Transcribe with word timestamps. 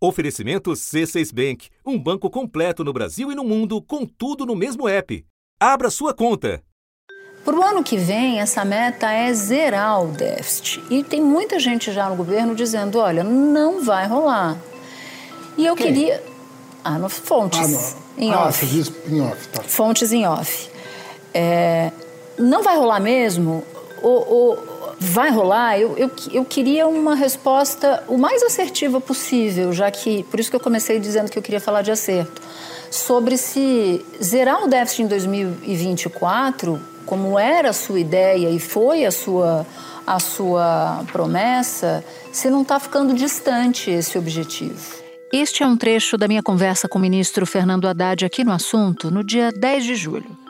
Oferecimento 0.00 0.70
C6 0.70 1.34
Bank, 1.34 1.68
um 1.84 1.98
banco 1.98 2.30
completo 2.30 2.84
no 2.84 2.92
Brasil 2.92 3.32
e 3.32 3.34
no 3.34 3.42
mundo, 3.42 3.82
com 3.82 4.06
tudo 4.06 4.46
no 4.46 4.54
mesmo 4.54 4.88
app. 4.88 5.26
Abra 5.58 5.90
sua 5.90 6.14
conta. 6.14 6.62
Para 7.44 7.56
o 7.56 7.62
ano 7.64 7.82
que 7.82 7.96
vem, 7.96 8.38
essa 8.40 8.64
meta 8.64 9.10
é 9.10 9.32
zerar 9.34 10.04
o 10.04 10.12
déficit. 10.12 10.80
E 10.88 11.02
tem 11.02 11.20
muita 11.20 11.58
gente 11.58 11.90
já 11.90 12.08
no 12.08 12.14
governo 12.14 12.54
dizendo: 12.54 12.98
olha, 12.98 13.24
não 13.24 13.82
vai 13.82 14.06
rolar. 14.06 14.56
E 15.56 15.66
eu 15.66 15.74
Quem? 15.74 15.86
queria. 15.88 16.22
Ah, 16.84 16.96
no 16.96 17.08
fontes. 17.08 17.58
Ah, 17.58 17.66
não. 17.66 18.24
Em 18.24 18.32
ah, 18.32 18.46
off. 18.46 18.64
Você 18.64 18.66
diz 18.66 18.92
em 19.08 19.20
off, 19.20 19.48
tá. 19.48 19.62
Fontes 19.64 20.12
em 20.12 20.24
off. 20.26 20.70
É, 21.34 21.90
não 22.38 22.62
vai 22.62 22.76
rolar 22.76 23.00
mesmo? 23.00 23.64
O, 24.00 24.08
o, 24.08 24.77
vai 24.98 25.30
rolar? 25.30 25.78
Eu, 25.78 25.96
eu, 25.96 26.10
eu 26.32 26.44
queria 26.44 26.86
uma 26.86 27.14
resposta 27.14 28.02
o 28.08 28.18
mais 28.18 28.42
assertiva 28.42 29.00
possível, 29.00 29.72
já 29.72 29.90
que. 29.90 30.22
Por 30.24 30.40
isso 30.40 30.50
que 30.50 30.56
eu 30.56 30.60
comecei 30.60 30.98
dizendo 30.98 31.30
que 31.30 31.38
eu 31.38 31.42
queria 31.42 31.60
falar 31.60 31.82
de 31.82 31.90
acerto. 31.90 32.42
Sobre 32.90 33.36
se 33.36 34.04
zerar 34.22 34.64
o 34.64 34.68
déficit 34.68 35.02
em 35.02 35.06
2024, 35.06 36.80
como 37.04 37.38
era 37.38 37.70
a 37.70 37.72
sua 37.72 38.00
ideia 38.00 38.48
e 38.48 38.58
foi 38.58 39.04
a 39.04 39.10
sua, 39.10 39.66
a 40.06 40.18
sua 40.18 41.04
promessa, 41.12 42.04
se 42.32 42.48
não 42.48 42.62
está 42.62 42.80
ficando 42.80 43.12
distante 43.12 43.90
esse 43.90 44.16
objetivo. 44.16 44.98
Este 45.30 45.62
é 45.62 45.66
um 45.66 45.76
trecho 45.76 46.16
da 46.16 46.26
minha 46.26 46.42
conversa 46.42 46.88
com 46.88 46.98
o 46.98 47.02
ministro 47.02 47.44
Fernando 47.44 47.86
Haddad 47.86 48.24
aqui 48.24 48.42
no 48.42 48.52
assunto, 48.52 49.10
no 49.10 49.22
dia 49.22 49.50
10 49.52 49.84
de 49.84 49.94
julho. 49.94 50.47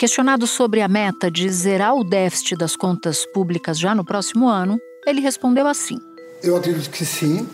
Questionado 0.00 0.46
sobre 0.46 0.80
a 0.80 0.88
meta 0.88 1.30
de 1.30 1.46
zerar 1.50 1.94
o 1.94 2.02
déficit 2.02 2.56
das 2.56 2.74
contas 2.74 3.26
públicas 3.34 3.78
já 3.78 3.94
no 3.94 4.02
próximo 4.02 4.48
ano, 4.48 4.80
ele 5.06 5.20
respondeu 5.20 5.66
assim: 5.66 5.98
Eu 6.42 6.56
acredito 6.56 6.88
que 6.88 7.04
sim, 7.04 7.46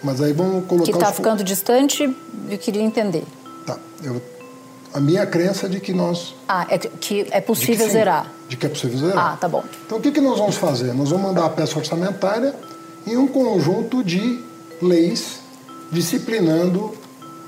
mas 0.00 0.20
aí 0.20 0.32
vamos 0.32 0.66
colocar. 0.66 0.84
Que 0.84 0.92
está 0.92 1.10
os... 1.10 1.16
ficando 1.16 1.42
distante, 1.42 2.16
eu 2.48 2.58
queria 2.58 2.80
entender. 2.80 3.24
Tá. 3.66 3.76
Eu, 4.04 4.22
a 4.92 5.00
minha 5.00 5.26
crença 5.26 5.66
é 5.66 5.68
de 5.68 5.80
que 5.80 5.92
nós. 5.92 6.36
Ah, 6.48 6.64
é 6.70 6.78
que 6.78 7.26
é 7.32 7.40
possível 7.40 7.86
de 7.86 7.92
que 7.92 7.98
zerar. 7.98 8.32
De 8.48 8.56
que 8.56 8.66
é 8.66 8.68
possível 8.68 8.96
zerar. 8.96 9.32
Ah, 9.32 9.36
tá 9.36 9.48
bom. 9.48 9.64
Então 9.84 9.98
o 9.98 10.00
que, 10.00 10.12
que 10.12 10.20
nós 10.20 10.38
vamos 10.38 10.54
fazer? 10.54 10.94
Nós 10.94 11.10
vamos 11.10 11.26
mandar 11.26 11.44
a 11.44 11.50
peça 11.50 11.76
orçamentária 11.76 12.54
em 13.04 13.16
um 13.16 13.26
conjunto 13.26 14.04
de 14.04 14.40
leis 14.80 15.40
disciplinando 15.90 16.94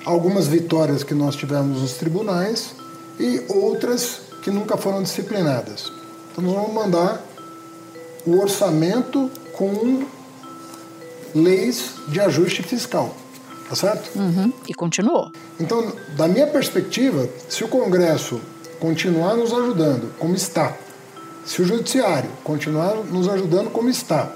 algumas 0.05 0.49
vitórias 0.49 1.05
que 1.05 1.15
nós 1.15 1.37
tivemos 1.37 1.81
nos 1.81 1.93
tribunais 1.93 2.75
e 3.19 3.43
outras 3.49 4.26
que 4.47 4.51
nunca 4.53 4.77
foram 4.77 5.03
disciplinadas. 5.03 5.93
Então 6.31 6.45
nós 6.45 6.55
vamos 6.55 6.73
mandar 6.73 7.21
o 8.25 8.39
orçamento 8.39 9.29
com 9.53 10.07
leis 11.35 11.95
de 12.07 12.21
ajuste 12.21 12.63
fiscal. 12.63 13.13
Tá 13.69 13.75
certo? 13.75 14.17
Uhum. 14.17 14.53
E 14.69 14.73
continuou. 14.73 15.33
Então, 15.59 15.93
da 16.17 16.29
minha 16.29 16.47
perspectiva, 16.47 17.29
se 17.49 17.65
o 17.65 17.69
Congresso 17.69 18.41
continuar 18.79 19.35
nos 19.35 19.53
ajudando 19.53 20.17
como 20.17 20.37
está, 20.37 20.77
se 21.45 21.61
o 21.61 21.65
Judiciário 21.65 22.31
continuar 22.45 22.95
nos 22.95 23.29
ajudando 23.29 23.73
como 23.73 23.91
está, 23.91 24.31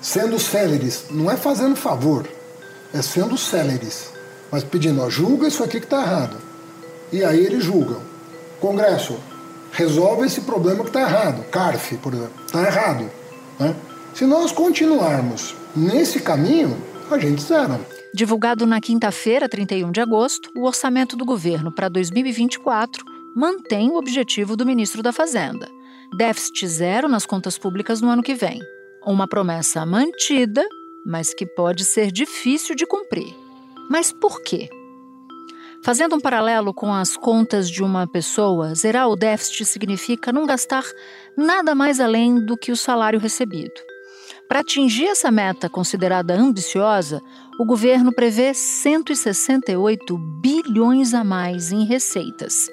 sendo 0.00 0.38
céleres, 0.38 1.04
não 1.10 1.30
é 1.30 1.36
fazendo 1.36 1.76
favor, 1.76 2.26
é 2.94 3.02
sendo 3.02 3.36
céleres, 3.36 4.08
mas 4.50 4.64
pedindo, 4.64 5.02
ó, 5.02 5.10
julga 5.10 5.46
isso 5.46 5.62
aqui 5.62 5.78
que 5.78 5.84
está 5.84 6.00
errado 6.00 6.38
e 7.12 7.22
aí 7.22 7.44
eles 7.44 7.62
julgam. 7.62 8.07
Congresso, 8.60 9.18
resolve 9.72 10.26
esse 10.26 10.42
problema 10.42 10.82
que 10.82 10.90
está 10.90 11.02
errado. 11.02 11.44
CARF, 11.50 11.96
por 11.98 12.12
exemplo, 12.12 12.32
está 12.46 12.62
errado. 12.62 13.10
Né? 13.58 13.74
Se 14.14 14.24
nós 14.24 14.52
continuarmos 14.52 15.54
nesse 15.76 16.20
caminho, 16.20 16.76
a 17.10 17.18
gente 17.18 17.42
zera. 17.42 17.80
Divulgado 18.12 18.66
na 18.66 18.80
quinta-feira, 18.80 19.48
31 19.48 19.92
de 19.92 20.00
agosto, 20.00 20.50
o 20.56 20.66
orçamento 20.66 21.16
do 21.16 21.24
governo 21.24 21.70
para 21.70 21.88
2024 21.88 23.04
mantém 23.36 23.90
o 23.90 23.96
objetivo 23.96 24.56
do 24.56 24.66
ministro 24.66 25.02
da 25.02 25.12
Fazenda: 25.12 25.68
déficit 26.16 26.66
zero 26.66 27.08
nas 27.08 27.26
contas 27.26 27.58
públicas 27.58 28.00
no 28.00 28.08
ano 28.08 28.22
que 28.22 28.34
vem. 28.34 28.60
Uma 29.06 29.28
promessa 29.28 29.86
mantida, 29.86 30.66
mas 31.06 31.32
que 31.32 31.46
pode 31.46 31.84
ser 31.84 32.10
difícil 32.10 32.74
de 32.74 32.86
cumprir. 32.86 33.32
Mas 33.88 34.12
por 34.12 34.42
quê? 34.42 34.68
Fazendo 35.82 36.16
um 36.16 36.20
paralelo 36.20 36.74
com 36.74 36.92
as 36.92 37.16
contas 37.16 37.70
de 37.70 37.82
uma 37.82 38.06
pessoa, 38.06 38.74
zerar 38.74 39.08
o 39.08 39.16
déficit 39.16 39.64
significa 39.64 40.32
não 40.32 40.44
gastar 40.44 40.84
nada 41.36 41.74
mais 41.74 42.00
além 42.00 42.44
do 42.44 42.56
que 42.56 42.72
o 42.72 42.76
salário 42.76 43.20
recebido. 43.20 43.80
Para 44.48 44.60
atingir 44.60 45.06
essa 45.06 45.30
meta 45.30 45.68
considerada 45.68 46.34
ambiciosa, 46.34 47.20
o 47.58 47.64
governo 47.64 48.12
prevê 48.12 48.54
168 48.54 50.18
bilhões 50.40 51.14
a 51.14 51.22
mais 51.22 51.70
em 51.70 51.84
receitas. 51.84 52.70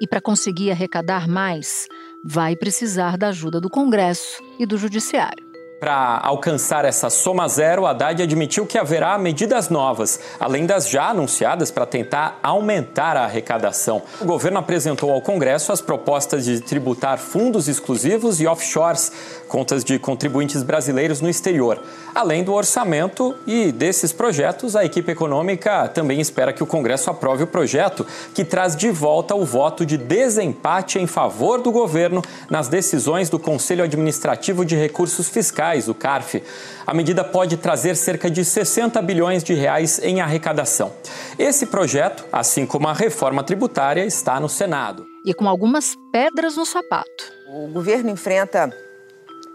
E 0.00 0.06
para 0.06 0.20
conseguir 0.20 0.72
arrecadar 0.72 1.28
mais, 1.28 1.86
vai 2.24 2.56
precisar 2.56 3.16
da 3.16 3.28
ajuda 3.28 3.60
do 3.60 3.70
Congresso 3.70 4.42
e 4.58 4.66
do 4.66 4.76
Judiciário. 4.76 5.51
Para 5.82 6.20
alcançar 6.22 6.84
essa 6.84 7.10
soma 7.10 7.48
zero, 7.48 7.86
Haddad 7.86 8.22
admitiu 8.22 8.64
que 8.64 8.78
haverá 8.78 9.18
medidas 9.18 9.68
novas, 9.68 10.20
além 10.38 10.64
das 10.64 10.88
já 10.88 11.08
anunciadas 11.08 11.72
para 11.72 11.84
tentar 11.84 12.38
aumentar 12.40 13.16
a 13.16 13.24
arrecadação. 13.24 14.00
O 14.20 14.24
governo 14.24 14.60
apresentou 14.60 15.10
ao 15.10 15.20
Congresso 15.20 15.72
as 15.72 15.80
propostas 15.80 16.44
de 16.44 16.60
tributar 16.60 17.18
fundos 17.18 17.66
exclusivos 17.66 18.40
e 18.40 18.46
offshores, 18.46 19.10
contas 19.48 19.82
de 19.82 19.98
contribuintes 19.98 20.62
brasileiros 20.62 21.20
no 21.20 21.28
exterior. 21.28 21.82
Além 22.14 22.44
do 22.44 22.52
orçamento 22.52 23.34
e 23.44 23.72
desses 23.72 24.12
projetos, 24.12 24.76
a 24.76 24.84
equipe 24.84 25.10
econômica 25.10 25.88
também 25.88 26.20
espera 26.20 26.52
que 26.52 26.62
o 26.62 26.66
Congresso 26.66 27.10
aprove 27.10 27.42
o 27.42 27.46
projeto 27.48 28.06
que 28.32 28.44
traz 28.44 28.76
de 28.76 28.88
volta 28.88 29.34
o 29.34 29.44
voto 29.44 29.84
de 29.84 29.96
desempate 29.96 31.00
em 31.00 31.08
favor 31.08 31.60
do 31.60 31.72
governo 31.72 32.22
nas 32.48 32.68
decisões 32.68 33.28
do 33.28 33.38
Conselho 33.38 33.82
Administrativo 33.82 34.64
de 34.64 34.76
Recursos 34.76 35.28
Fiscais 35.28 35.71
reais, 35.72 35.88
o 35.88 35.94
CARF, 35.94 36.42
a 36.86 36.94
medida 36.94 37.24
pode 37.24 37.56
trazer 37.56 37.96
cerca 37.96 38.30
de 38.30 38.44
60 38.44 39.00
bilhões 39.02 39.42
de 39.42 39.54
reais 39.54 39.98
em 40.02 40.20
arrecadação. 40.20 40.92
Esse 41.38 41.66
projeto, 41.66 42.24
assim 42.30 42.66
como 42.66 42.88
a 42.88 42.92
reforma 42.92 43.42
tributária, 43.42 44.04
está 44.04 44.38
no 44.38 44.48
Senado. 44.48 45.06
E 45.24 45.32
com 45.32 45.48
algumas 45.48 45.96
pedras 46.12 46.56
no 46.56 46.66
sapato. 46.66 47.32
O 47.48 47.68
governo 47.68 48.10
enfrenta 48.10 48.70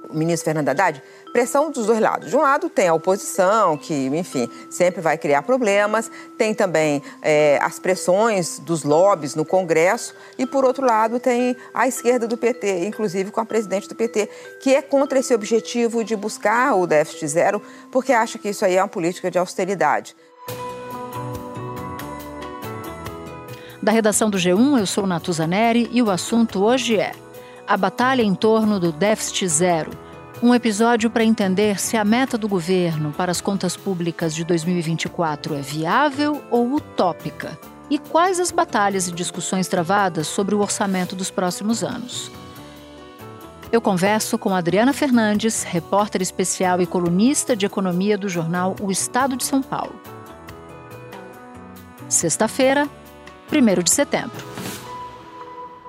o 0.09 0.17
ministro 0.17 0.45
Fernando 0.45 0.69
Haddad 0.69 1.01
pressão 1.37 1.69
dos 1.69 1.85
dois 1.85 1.99
lados. 1.99 2.31
De 2.31 2.35
um 2.35 2.41
lado 2.41 2.67
tem 2.67 2.87
a 2.87 2.95
oposição, 2.95 3.77
que, 3.77 4.07
enfim, 4.07 4.49
sempre 4.71 5.01
vai 5.01 5.19
criar 5.19 5.43
problemas, 5.43 6.09
tem 6.35 6.51
também 6.51 6.99
é, 7.21 7.59
as 7.61 7.77
pressões 7.77 8.57
dos 8.57 8.83
lobbies 8.83 9.35
no 9.35 9.45
Congresso, 9.45 10.15
e, 10.35 10.47
por 10.47 10.65
outro 10.65 10.83
lado, 10.83 11.19
tem 11.19 11.55
a 11.75 11.87
esquerda 11.87 12.27
do 12.27 12.35
PT, 12.35 12.87
inclusive 12.87 13.29
com 13.29 13.39
a 13.39 13.45
presidente 13.45 13.87
do 13.87 13.93
PT, 13.93 14.27
que 14.63 14.73
é 14.73 14.81
contra 14.81 15.19
esse 15.19 15.31
objetivo 15.31 16.03
de 16.03 16.15
buscar 16.15 16.73
o 16.73 16.87
déficit 16.87 17.27
zero, 17.27 17.61
porque 17.91 18.13
acha 18.13 18.39
que 18.39 18.49
isso 18.49 18.65
aí 18.65 18.75
é 18.75 18.81
uma 18.81 18.87
política 18.87 19.29
de 19.29 19.37
austeridade. 19.37 20.15
Da 23.79 23.91
redação 23.91 24.31
do 24.31 24.39
G1, 24.39 24.79
eu 24.79 24.87
sou 24.87 25.05
Natuza 25.05 25.45
Neri 25.45 25.87
e 25.91 26.01
o 26.01 26.09
assunto 26.09 26.63
hoje 26.63 26.99
é 26.99 27.11
a 27.67 27.77
batalha 27.77 28.23
em 28.23 28.33
torno 28.33 28.79
do 28.79 28.91
déficit 28.91 29.47
zero 29.47 30.06
um 30.41 30.53
episódio 30.53 31.09
para 31.09 31.23
entender 31.23 31.79
se 31.79 31.97
a 31.97 32.05
meta 32.05 32.37
do 32.37 32.47
governo 32.47 33.11
para 33.11 33.31
as 33.31 33.41
contas 33.41 33.75
públicas 33.75 34.35
de 34.35 34.43
2024 34.43 35.55
é 35.55 35.61
viável 35.61 36.43
ou 36.51 36.75
utópica 36.75 37.57
e 37.89 37.97
quais 37.97 38.39
as 38.39 38.51
batalhas 38.51 39.07
e 39.07 39.11
discussões 39.11 39.67
travadas 39.67 40.27
sobre 40.27 40.53
o 40.53 40.59
orçamento 40.59 41.15
dos 41.15 41.31
próximos 41.31 41.83
anos. 41.83 42.31
Eu 43.71 43.81
converso 43.81 44.37
com 44.37 44.53
Adriana 44.53 44.93
Fernandes, 44.93 45.63
repórter 45.63 46.21
especial 46.21 46.81
e 46.81 46.85
colunista 46.85 47.55
de 47.55 47.65
economia 47.65 48.17
do 48.17 48.29
jornal 48.29 48.75
O 48.79 48.91
Estado 48.91 49.35
de 49.35 49.43
São 49.43 49.61
Paulo. 49.61 49.99
Sexta-feira, 52.07 52.87
1 53.51 53.83
de 53.83 53.89
setembro. 53.89 54.45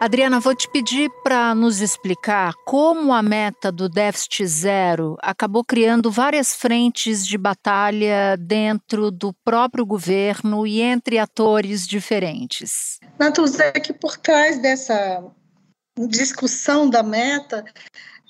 Adriana, 0.00 0.38
vou 0.38 0.54
te 0.54 0.68
pedir 0.68 1.10
para 1.24 1.52
nos 1.56 1.80
explicar 1.80 2.54
como 2.64 3.12
a 3.12 3.20
meta 3.20 3.72
do 3.72 3.88
déficit 3.88 4.46
zero 4.46 5.16
acabou 5.20 5.64
criando 5.64 6.08
várias 6.08 6.54
frentes 6.54 7.26
de 7.26 7.36
batalha 7.36 8.36
dentro 8.38 9.10
do 9.10 9.32
próprio 9.44 9.84
governo 9.84 10.64
e 10.64 10.80
entre 10.80 11.18
atores 11.18 11.84
diferentes. 11.84 13.00
Natuza, 13.18 13.64
é 13.74 13.80
que 13.80 13.92
por 13.92 14.16
trás 14.16 14.58
dessa 14.60 15.24
discussão 16.06 16.88
da 16.88 17.02
meta, 17.02 17.64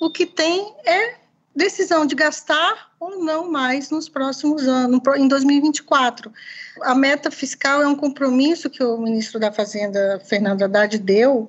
o 0.00 0.11
que 0.11 0.25
tem 0.25 0.75
é 0.87 1.27
decisão 1.58 2.06
de 2.06 2.14
gastar 2.14 2.93
ou 3.00 3.22
não 3.22 3.50
mais 3.50 3.90
nos 3.90 4.08
próximos 4.08 4.66
anos, 4.66 5.00
em 5.16 5.28
2024. 5.28 6.32
A 6.82 6.94
meta 6.94 7.31
fiscal 7.31 7.82
é 7.82 7.87
um 7.87 7.96
compromisso 7.96 8.70
que 8.70 8.82
o 8.82 8.96
ministro 8.96 9.40
da 9.40 9.52
Fazenda, 9.52 10.22
Fernando 10.25 10.62
Haddad, 10.62 10.96
deu 10.99 11.49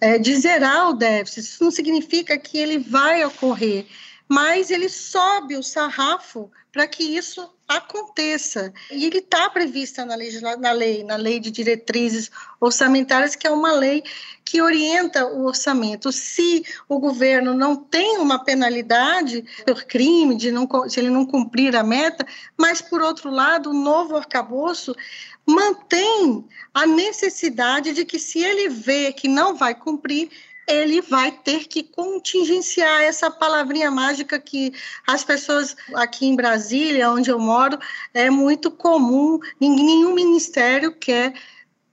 é, 0.00 0.16
de 0.16 0.34
zerar 0.36 0.90
o 0.90 0.94
déficit. 0.94 1.40
Isso 1.40 1.64
não 1.64 1.72
significa 1.72 2.38
que 2.38 2.56
ele 2.56 2.78
vai 2.78 3.24
ocorrer, 3.24 3.86
mas 4.28 4.70
ele 4.70 4.88
sobe 4.88 5.56
o 5.56 5.62
sarrafo 5.62 6.50
para 6.72 6.86
que 6.86 7.02
isso 7.02 7.50
aconteça. 7.68 8.72
E 8.90 9.04
ele 9.04 9.18
está 9.18 9.50
prevista 9.50 10.04
na, 10.04 10.16
na 10.56 10.72
lei, 10.72 11.04
na 11.04 11.16
lei 11.16 11.38
de 11.38 11.50
diretrizes 11.50 12.30
orçamentárias, 12.58 13.36
que 13.36 13.46
é 13.46 13.50
uma 13.50 13.72
lei 13.72 14.02
que 14.44 14.62
orienta 14.62 15.26
o 15.26 15.44
orçamento. 15.44 16.10
Se 16.10 16.64
o 16.88 16.98
governo 16.98 17.52
não 17.52 17.76
tem 17.76 18.16
uma 18.18 18.42
penalidade 18.42 19.44
por 19.66 19.84
crime, 19.84 20.34
de 20.34 20.50
não, 20.50 20.66
se 20.88 20.98
ele 20.98 21.10
não 21.10 21.26
cumprir 21.26 21.76
a 21.76 21.82
meta, 21.82 22.26
mas, 22.56 22.80
por 22.80 23.02
outro 23.02 23.30
lado, 23.30 23.70
o 23.70 23.74
novo 23.74 24.16
arcabouço 24.16 24.94
mantém 25.46 26.44
a 26.72 26.86
necessidade 26.86 27.92
de 27.92 28.04
que, 28.04 28.18
se 28.18 28.38
ele 28.38 28.68
vê 28.68 29.12
que 29.12 29.28
não 29.28 29.54
vai 29.54 29.74
cumprir, 29.74 30.30
ele 30.68 31.00
vai 31.00 31.32
ter 31.32 31.66
que 31.66 31.82
contingenciar 31.82 33.02
essa 33.02 33.30
palavrinha 33.30 33.90
mágica 33.90 34.38
que 34.38 34.72
as 35.06 35.24
pessoas 35.24 35.74
aqui 35.94 36.26
em 36.26 36.36
Brasília, 36.36 37.10
onde 37.10 37.30
eu 37.30 37.38
moro, 37.38 37.78
é 38.12 38.28
muito 38.28 38.70
comum, 38.70 39.38
nenhum 39.58 40.14
ministério 40.14 40.92
quer 40.92 41.32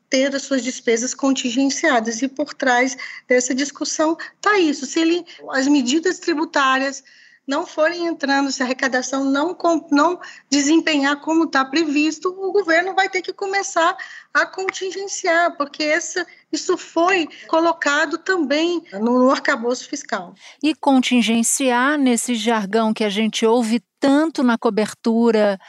ter 0.09 0.35
as 0.35 0.43
suas 0.43 0.63
despesas 0.63 1.13
contingenciadas. 1.13 2.21
E 2.21 2.27
por 2.27 2.53
trás 2.53 2.97
dessa 3.27 3.55
discussão 3.55 4.17
está 4.35 4.59
isso, 4.59 4.85
se 4.85 4.99
ele 4.99 5.25
as 5.51 5.67
medidas 5.67 6.19
tributárias 6.19 7.03
não 7.47 7.65
forem 7.65 8.07
entrando, 8.07 8.51
se 8.51 8.61
a 8.61 8.65
arrecadação 8.65 9.23
não, 9.23 9.55
não 9.91 10.19
desempenhar 10.49 11.21
como 11.21 11.43
está 11.43 11.63
previsto, 11.63 12.29
o 12.29 12.51
governo 12.51 12.93
vai 12.95 13.07
ter 13.07 13.21
que 13.21 13.31
começar 13.31 13.95
a 14.33 14.45
contingenciar, 14.45 15.55
porque 15.55 15.83
essa, 15.83 16.25
isso 16.51 16.77
foi 16.77 17.27
colocado 17.47 18.17
também 18.17 18.83
no, 18.93 19.29
arcabouço 19.29 19.87
fiscal. 19.87 20.33
E 20.63 20.73
contingenciar 20.73 21.97
nesse 21.97 22.35
jargão 22.35 22.93
que 22.93 23.03
a 23.03 23.09
gente 23.09 23.45
ouve 23.45 23.81
tanto 23.99 24.43
na 24.43 24.57
cobertura 24.57 25.59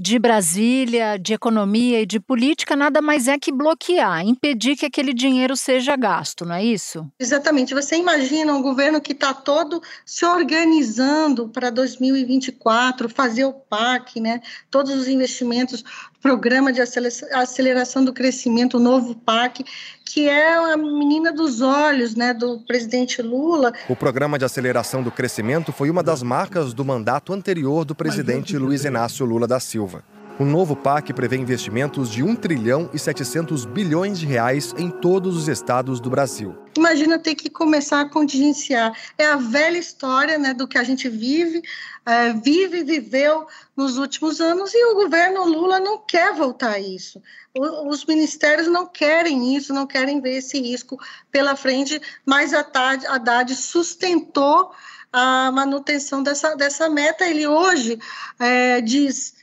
de 0.00 0.16
Brasília, 0.16 1.18
de 1.18 1.34
economia 1.34 2.00
e 2.00 2.06
de 2.06 2.20
política, 2.20 2.76
nada 2.76 3.02
mais 3.02 3.26
é 3.26 3.36
que 3.36 3.50
bloquear, 3.50 4.24
impedir 4.24 4.76
que 4.76 4.86
aquele 4.86 5.12
dinheiro 5.12 5.56
seja 5.56 5.96
gasto, 5.96 6.44
não 6.44 6.54
é 6.54 6.64
isso? 6.64 7.04
Exatamente. 7.18 7.74
Você 7.74 7.96
imagina 7.96 8.54
um 8.54 8.62
governo 8.62 9.00
que 9.00 9.10
está 9.10 9.34
todo 9.34 9.82
se 10.06 10.24
organizando 10.24 11.48
para 11.48 11.68
2024, 11.70 13.08
fazer 13.08 13.44
o 13.44 13.52
PAC, 13.52 14.20
né? 14.20 14.40
todos 14.70 14.94
os 14.94 15.08
investimentos, 15.08 15.82
programa 16.22 16.72
de 16.72 16.80
aceleração 16.80 18.04
do 18.04 18.12
crescimento, 18.12 18.76
o 18.76 18.80
novo 18.80 19.14
PAC, 19.14 19.64
que 20.04 20.28
é 20.28 20.54
a 20.72 20.76
menina 20.76 21.32
dos 21.32 21.60
olhos 21.60 22.14
né, 22.14 22.34
do 22.34 22.60
presidente 22.60 23.22
Lula. 23.22 23.72
O 23.88 23.96
programa 23.96 24.38
de 24.38 24.44
aceleração 24.44 25.02
do 25.02 25.10
crescimento 25.10 25.72
foi 25.72 25.90
uma 25.90 26.02
das 26.02 26.22
marcas 26.22 26.72
do 26.74 26.84
mandato 26.84 27.32
anterior 27.32 27.84
do 27.84 27.94
presidente 27.94 28.56
Luiz 28.56 28.84
Inácio 28.84 29.24
Lula 29.24 29.46
da 29.46 29.60
Silva. 29.60 30.02
O 30.38 30.44
novo 30.44 30.76
PAC 30.76 31.12
prevê 31.12 31.36
investimentos 31.36 32.08
de 32.08 32.22
1 32.22 32.36
trilhão 32.36 32.88
e 32.94 32.98
700 32.98 33.64
bilhões 33.64 34.20
de 34.20 34.24
reais 34.24 34.72
em 34.78 34.88
todos 34.88 35.36
os 35.36 35.48
estados 35.48 35.98
do 35.98 36.08
Brasil. 36.08 36.56
Imagina 36.76 37.18
ter 37.18 37.34
que 37.34 37.50
começar 37.50 38.02
a 38.02 38.08
contingenciar. 38.08 38.96
É 39.18 39.26
a 39.26 39.34
velha 39.34 39.78
história 39.78 40.38
né, 40.38 40.54
do 40.54 40.68
que 40.68 40.78
a 40.78 40.84
gente 40.84 41.08
vive, 41.08 41.60
é, 42.06 42.32
vive 42.34 42.78
e 42.78 42.84
viveu 42.84 43.48
nos 43.76 43.98
últimos 43.98 44.40
anos, 44.40 44.72
e 44.72 44.84
o 44.92 44.94
governo 44.94 45.44
Lula 45.44 45.80
não 45.80 45.98
quer 45.98 46.32
voltar 46.32 46.74
a 46.74 46.78
isso. 46.78 47.20
O, 47.52 47.88
os 47.88 48.04
ministérios 48.04 48.68
não 48.68 48.86
querem 48.86 49.56
isso, 49.56 49.74
não 49.74 49.88
querem 49.88 50.20
ver 50.20 50.36
esse 50.36 50.60
risco 50.60 50.96
pela 51.32 51.56
frente, 51.56 52.00
mas 52.24 52.54
a 52.54 52.60
Haddad 52.60 53.56
sustentou 53.56 54.70
a 55.12 55.50
manutenção 55.50 56.22
dessa, 56.22 56.54
dessa 56.54 56.88
meta. 56.88 57.26
Ele 57.26 57.44
hoje 57.44 57.98
é, 58.38 58.80
diz 58.80 59.36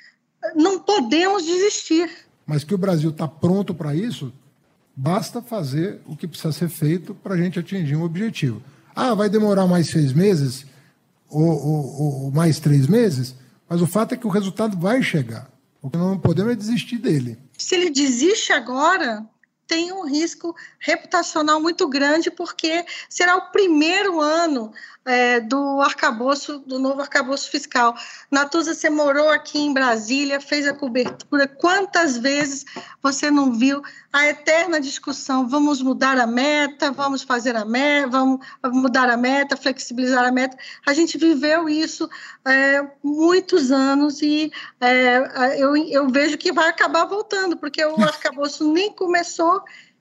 não 0.55 0.79
podemos 0.79 1.45
desistir. 1.45 2.09
Mas 2.45 2.63
que 2.63 2.75
o 2.75 2.77
Brasil 2.77 3.09
está 3.09 3.27
pronto 3.27 3.73
para 3.73 3.95
isso, 3.95 4.31
basta 4.95 5.41
fazer 5.41 5.99
o 6.05 6.15
que 6.15 6.27
precisa 6.27 6.51
ser 6.51 6.69
feito 6.69 7.13
para 7.15 7.33
a 7.33 7.37
gente 7.37 7.59
atingir 7.59 7.95
um 7.95 8.03
objetivo. 8.03 8.61
Ah, 8.95 9.13
vai 9.13 9.29
demorar 9.29 9.67
mais 9.67 9.89
seis 9.89 10.13
meses 10.13 10.65
ou, 11.29 11.43
ou, 11.43 12.23
ou, 12.25 12.31
mais 12.31 12.59
três 12.59 12.87
meses, 12.87 13.35
mas 13.67 13.81
o 13.81 13.87
fato 13.87 14.13
é 14.13 14.17
que 14.17 14.27
o 14.27 14.29
resultado 14.29 14.77
vai 14.77 15.01
chegar. 15.01 15.49
O 15.81 15.89
que 15.89 15.97
não 15.97 16.17
podemos 16.17 16.53
é 16.53 16.55
desistir 16.55 16.97
dele. 16.97 17.37
Se 17.57 17.75
ele 17.75 17.89
desiste 17.89 18.53
agora, 18.53 19.25
tem 19.67 19.91
um 19.91 20.05
risco 20.05 20.55
reputacional 20.79 21.59
muito 21.59 21.87
grande, 21.87 22.29
porque 22.29 22.85
será 23.09 23.35
o 23.35 23.51
primeiro 23.51 24.21
ano 24.21 24.71
é, 25.05 25.39
do 25.39 25.81
arcabouço, 25.81 26.59
do 26.59 26.79
novo 26.79 27.01
arcabouço 27.01 27.49
fiscal. 27.49 27.95
Natuza, 28.29 28.73
você 28.73 28.89
morou 28.89 29.29
aqui 29.29 29.59
em 29.59 29.73
Brasília, 29.73 30.41
fez 30.41 30.67
a 30.67 30.73
cobertura. 30.73 31.47
Quantas 31.47 32.17
vezes 32.17 32.65
você 33.01 33.29
não 33.29 33.53
viu 33.53 33.83
a 34.11 34.27
eterna 34.27 34.79
discussão? 34.79 35.47
Vamos 35.47 35.81
mudar 35.81 36.17
a 36.17 36.25
meta, 36.25 36.91
vamos 36.91 37.21
fazer 37.21 37.55
a 37.55 37.63
meta, 37.63 38.09
vamos 38.09 38.39
mudar 38.63 39.09
a 39.09 39.17
meta, 39.17 39.55
flexibilizar 39.55 40.25
a 40.25 40.31
meta. 40.31 40.57
A 40.85 40.93
gente 40.93 41.17
viveu 41.17 41.69
isso 41.69 42.09
é, 42.43 42.83
muitos 43.03 43.71
anos 43.71 44.21
e 44.23 44.51
é, 44.81 45.61
eu, 45.61 45.75
eu 45.77 46.09
vejo 46.09 46.37
que 46.37 46.51
vai 46.51 46.69
acabar 46.69 47.05
voltando, 47.05 47.55
porque 47.57 47.83
o 47.85 47.95
arcabouço 48.01 48.71
nem 48.71 48.91
começou 48.91 49.54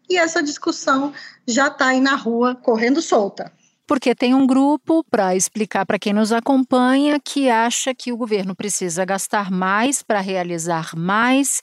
e 0.08 0.16
essa 0.16 0.42
discussão 0.42 1.12
já 1.46 1.68
está 1.68 1.88
aí 1.88 2.00
na 2.00 2.14
rua, 2.16 2.54
correndo 2.54 3.00
solta 3.00 3.52
porque 3.86 4.14
tem 4.14 4.34
um 4.34 4.46
grupo, 4.46 5.04
para 5.10 5.36
explicar 5.36 5.84
para 5.84 5.98
quem 5.98 6.12
nos 6.12 6.32
acompanha, 6.32 7.20
que 7.20 7.50
acha 7.50 7.94
que 7.94 8.12
o 8.12 8.16
governo 8.16 8.54
precisa 8.54 9.04
gastar 9.04 9.50
mais 9.50 10.02
para 10.02 10.20
realizar 10.20 10.96
mais 10.96 11.60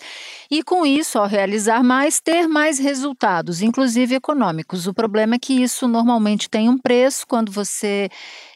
e, 0.49 0.63
com 0.63 0.85
isso, 0.85 1.17
ao 1.17 1.25
realizar 1.25 1.83
mais, 1.83 2.19
ter 2.19 2.47
mais 2.47 2.77
resultados, 2.77 3.61
inclusive 3.61 4.15
econômicos. 4.15 4.87
O 4.87 4.93
problema 4.93 5.35
é 5.35 5.39
que 5.39 5.53
isso 5.53 5.87
normalmente 5.87 6.49
tem 6.49 6.69
um 6.69 6.77
preço 6.77 7.25
quando 7.27 7.51
você 7.51 8.09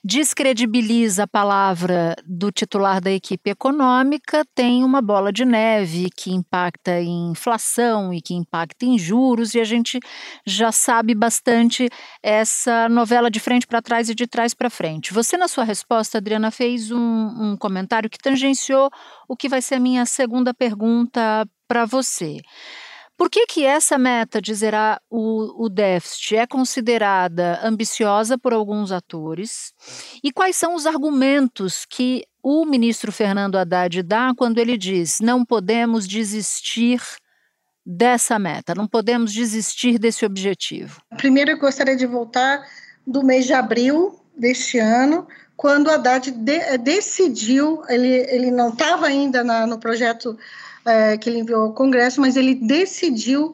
descredibiliza 0.07 1.23
a 1.23 1.27
palavra 1.27 2.15
do 2.27 2.51
titular 2.51 3.01
da 3.01 3.09
equipe 3.09 3.49
econômica, 3.49 4.45
tem 4.53 4.83
uma 4.83 5.01
bola 5.01 5.33
de 5.33 5.43
neve 5.43 6.11
que 6.15 6.31
impacta 6.31 7.01
em 7.01 7.31
inflação 7.31 8.13
e 8.13 8.21
que 8.21 8.35
impacta 8.35 8.85
em 8.85 8.99
juros, 8.99 9.55
e 9.55 9.59
a 9.59 9.63
gente 9.63 9.99
já 10.45 10.71
sabe 10.71 11.15
bastante 11.15 11.89
essa 12.21 12.87
novela 12.87 13.31
de 13.31 13.39
frente 13.39 13.65
para 13.65 13.81
trás 13.81 14.07
e 14.07 14.13
de 14.13 14.27
trás 14.27 14.53
para 14.53 14.69
frente. 14.69 15.11
Você, 15.11 15.37
na 15.37 15.47
sua 15.47 15.63
resposta, 15.63 16.19
Adriana, 16.19 16.51
fez 16.51 16.91
um, 16.91 16.99
um 16.99 17.57
comentário 17.57 18.07
que 18.07 18.19
tangenciou 18.19 18.91
o 19.27 19.35
que 19.35 19.49
vai 19.49 19.59
ser 19.59 19.75
a 19.75 19.79
minha 19.79 20.05
segunda 20.05 20.53
pergunta 20.53 21.47
para 21.67 21.83
você. 21.83 22.41
Por 23.17 23.29
que, 23.29 23.45
que 23.47 23.65
essa 23.65 23.97
meta 23.97 24.41
de 24.41 24.53
zerar 24.53 25.01
o, 25.09 25.65
o 25.65 25.69
déficit 25.69 26.35
é 26.35 26.45
considerada 26.45 27.59
ambiciosa 27.63 28.37
por 28.37 28.53
alguns 28.53 28.91
atores? 28.91 29.73
E 30.23 30.31
quais 30.31 30.57
são 30.57 30.75
os 30.75 30.85
argumentos 30.85 31.85
que 31.85 32.25
o 32.43 32.65
ministro 32.65 33.11
Fernando 33.11 33.57
Haddad 33.57 34.03
dá 34.03 34.33
quando 34.35 34.57
ele 34.57 34.77
diz 34.77 35.19
não 35.21 35.45
podemos 35.45 36.05
desistir 36.05 37.01
dessa 37.85 38.37
meta, 38.37 38.75
não 38.75 38.87
podemos 38.87 39.31
desistir 39.31 39.97
desse 39.97 40.25
objetivo? 40.25 41.01
Primeiro, 41.15 41.51
eu 41.51 41.57
gostaria 41.57 41.95
de 41.95 42.05
voltar 42.05 42.67
do 43.07 43.23
mês 43.23 43.45
de 43.45 43.53
abril 43.53 44.19
deste 44.37 44.77
ano, 44.77 45.25
quando 45.55 45.89
Haddad 45.89 46.31
de, 46.31 46.77
decidiu, 46.79 47.81
ele, 47.87 48.09
ele 48.29 48.51
não 48.51 48.69
estava 48.69 49.07
ainda 49.07 49.43
na, 49.43 49.65
no 49.65 49.79
projeto 49.79 50.37
é, 50.85 51.17
que 51.17 51.29
ele 51.29 51.39
enviou 51.39 51.63
ao 51.63 51.73
Congresso, 51.73 52.21
mas 52.21 52.37
ele 52.37 52.55
decidiu 52.55 53.53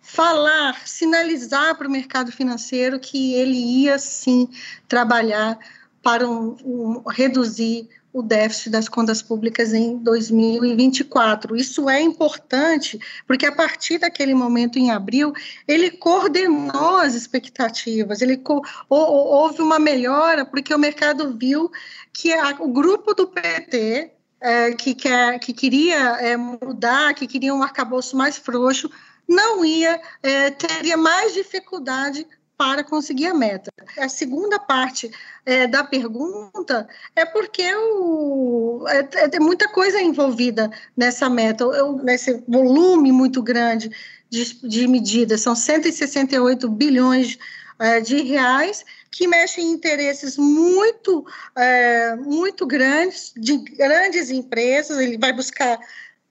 falar, 0.00 0.86
sinalizar 0.86 1.76
para 1.76 1.88
o 1.88 1.90
mercado 1.90 2.30
financeiro 2.30 3.00
que 3.00 3.34
ele 3.34 3.56
ia 3.56 3.98
sim 3.98 4.48
trabalhar 4.86 5.58
para 6.02 6.28
um, 6.28 6.56
um, 6.64 7.02
reduzir 7.08 7.88
o 8.12 8.22
déficit 8.22 8.70
das 8.70 8.88
contas 8.88 9.20
públicas 9.20 9.72
em 9.72 9.96
2024. 9.96 11.56
Isso 11.56 11.90
é 11.90 12.00
importante, 12.00 13.00
porque 13.26 13.44
a 13.44 13.50
partir 13.50 13.98
daquele 13.98 14.34
momento, 14.34 14.78
em 14.78 14.92
abril, 14.92 15.32
ele 15.66 15.90
coordenou 15.90 16.98
as 16.98 17.14
expectativas, 17.14 18.22
ele 18.22 18.40
houve 18.88 19.60
uma 19.60 19.80
melhora, 19.80 20.44
porque 20.44 20.72
o 20.72 20.78
mercado 20.78 21.36
viu 21.36 21.72
que 22.12 22.32
a, 22.32 22.50
o 22.60 22.68
grupo 22.68 23.14
do 23.14 23.26
PT 23.26 24.13
é, 24.44 24.72
que, 24.72 24.94
quer, 24.94 25.38
que 25.38 25.54
queria 25.54 26.18
é, 26.20 26.36
mudar, 26.36 27.14
que 27.14 27.26
queria 27.26 27.54
um 27.54 27.62
arcabouço 27.62 28.14
mais 28.14 28.36
frouxo, 28.36 28.90
não 29.26 29.64
ia, 29.64 29.98
é, 30.22 30.50
teria 30.50 30.98
mais 30.98 31.32
dificuldade 31.32 32.26
para 32.58 32.84
conseguir 32.84 33.28
a 33.28 33.34
meta. 33.34 33.72
A 33.98 34.06
segunda 34.06 34.58
parte 34.58 35.10
é, 35.46 35.66
da 35.66 35.82
pergunta 35.82 36.86
é 37.16 37.24
porque 37.24 37.74
o, 37.74 38.84
é, 38.86 38.98
é, 38.98 39.28
tem 39.28 39.40
muita 39.40 39.66
coisa 39.68 39.98
envolvida 39.98 40.70
nessa 40.94 41.30
meta, 41.30 41.64
eu, 41.64 41.96
nesse 41.96 42.44
volume 42.46 43.10
muito 43.10 43.42
grande 43.42 43.90
de, 44.28 44.68
de 44.68 44.86
medidas, 44.86 45.40
são 45.40 45.56
168 45.56 46.68
bilhões 46.68 47.38
é, 47.78 47.98
de 47.98 48.20
reais 48.22 48.84
que 49.14 49.28
mexe 49.28 49.60
em 49.60 49.70
interesses 49.70 50.36
muito, 50.36 51.24
é, 51.54 52.16
muito 52.16 52.66
grandes, 52.66 53.32
de 53.36 53.58
grandes 53.58 54.28
empresas, 54.28 54.98
ele 54.98 55.16
vai 55.16 55.32
buscar 55.32 55.78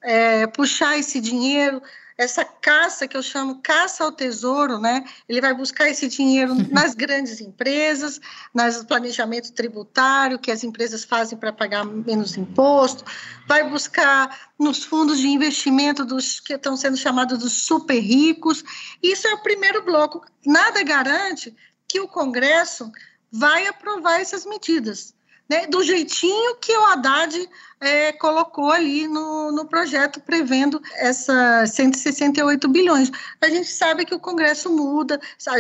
é, 0.01 0.45
puxar 0.47 0.99
esse 0.99 1.21
dinheiro 1.21 1.81
essa 2.15 2.45
caça 2.45 3.07
que 3.07 3.17
eu 3.17 3.23
chamo 3.23 3.59
caça 3.63 4.03
ao 4.03 4.11
tesouro, 4.11 4.77
né? 4.77 5.03
Ele 5.27 5.41
vai 5.41 5.53
buscar 5.53 5.89
esse 5.89 6.07
dinheiro 6.07 6.53
nas 6.71 6.93
grandes 6.93 7.41
empresas, 7.41 8.21
nas 8.53 8.83
planejamento 8.83 9.51
tributário 9.51 10.37
que 10.37 10.51
as 10.51 10.63
empresas 10.63 11.03
fazem 11.03 11.37
para 11.37 11.51
pagar 11.51 11.83
menos 11.83 12.37
imposto, 12.37 13.03
vai 13.47 13.67
buscar 13.67 14.51
nos 14.59 14.83
fundos 14.83 15.19
de 15.19 15.27
investimento 15.27 16.05
dos 16.05 16.39
que 16.39 16.53
estão 16.53 16.77
sendo 16.77 16.97
chamados 16.97 17.39
dos 17.39 17.53
super 17.53 17.99
ricos. 17.99 18.63
Isso 19.01 19.27
é 19.27 19.33
o 19.33 19.41
primeiro 19.41 19.83
bloco. 19.83 20.23
Nada 20.45 20.83
garante 20.83 21.55
que 21.93 21.99
o 21.99 22.07
Congresso 22.07 22.91
vai 23.31 23.67
aprovar 23.67 24.19
essas 24.19 24.47
medidas 24.47 25.13
né, 25.47 25.67
do 25.67 25.83
jeitinho 25.83 26.55
que 26.55 26.75
o 26.75 26.85
Haddad 26.85 27.49
é, 27.79 28.13
colocou 28.13 28.71
ali 28.71 29.07
no, 29.07 29.51
no 29.51 29.65
projeto, 29.65 30.19
prevendo 30.21 30.81
essas 30.95 31.69
168 31.71 32.67
bilhões. 32.67 33.11
A 33.39 33.47
gente 33.47 33.67
sabe 33.67 34.05
que 34.05 34.15
o 34.15 34.19
Congresso 34.19 34.71
muda, 34.71 35.19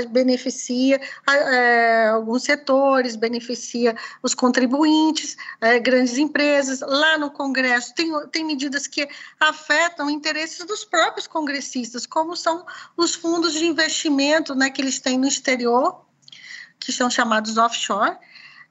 beneficia 0.09 0.99
é, 1.29 2.07
alguns 2.07 2.43
setores, 2.43 3.15
beneficia 3.15 3.95
os 4.23 4.33
contribuintes, 4.33 5.37
é, 5.61 5.77
grandes 5.79 6.17
empresas. 6.17 6.79
Lá 6.79 7.19
no 7.19 7.29
Congresso 7.29 7.93
tem, 7.93 8.11
tem 8.31 8.43
medidas 8.43 8.87
que 8.87 9.07
afetam 9.39 10.09
interesses 10.09 10.65
dos 10.65 10.83
próprios 10.83 11.27
congressistas, 11.27 12.07
como 12.07 12.35
são 12.35 12.65
os 12.97 13.13
fundos 13.13 13.53
de 13.53 13.67
investimento 13.67 14.55
né, 14.55 14.71
que 14.71 14.81
eles 14.81 14.99
têm 14.99 15.19
no 15.19 15.27
exterior, 15.27 16.03
que 16.83 16.91
são 16.91 17.09
chamados 17.09 17.57
offshore, 17.57 18.17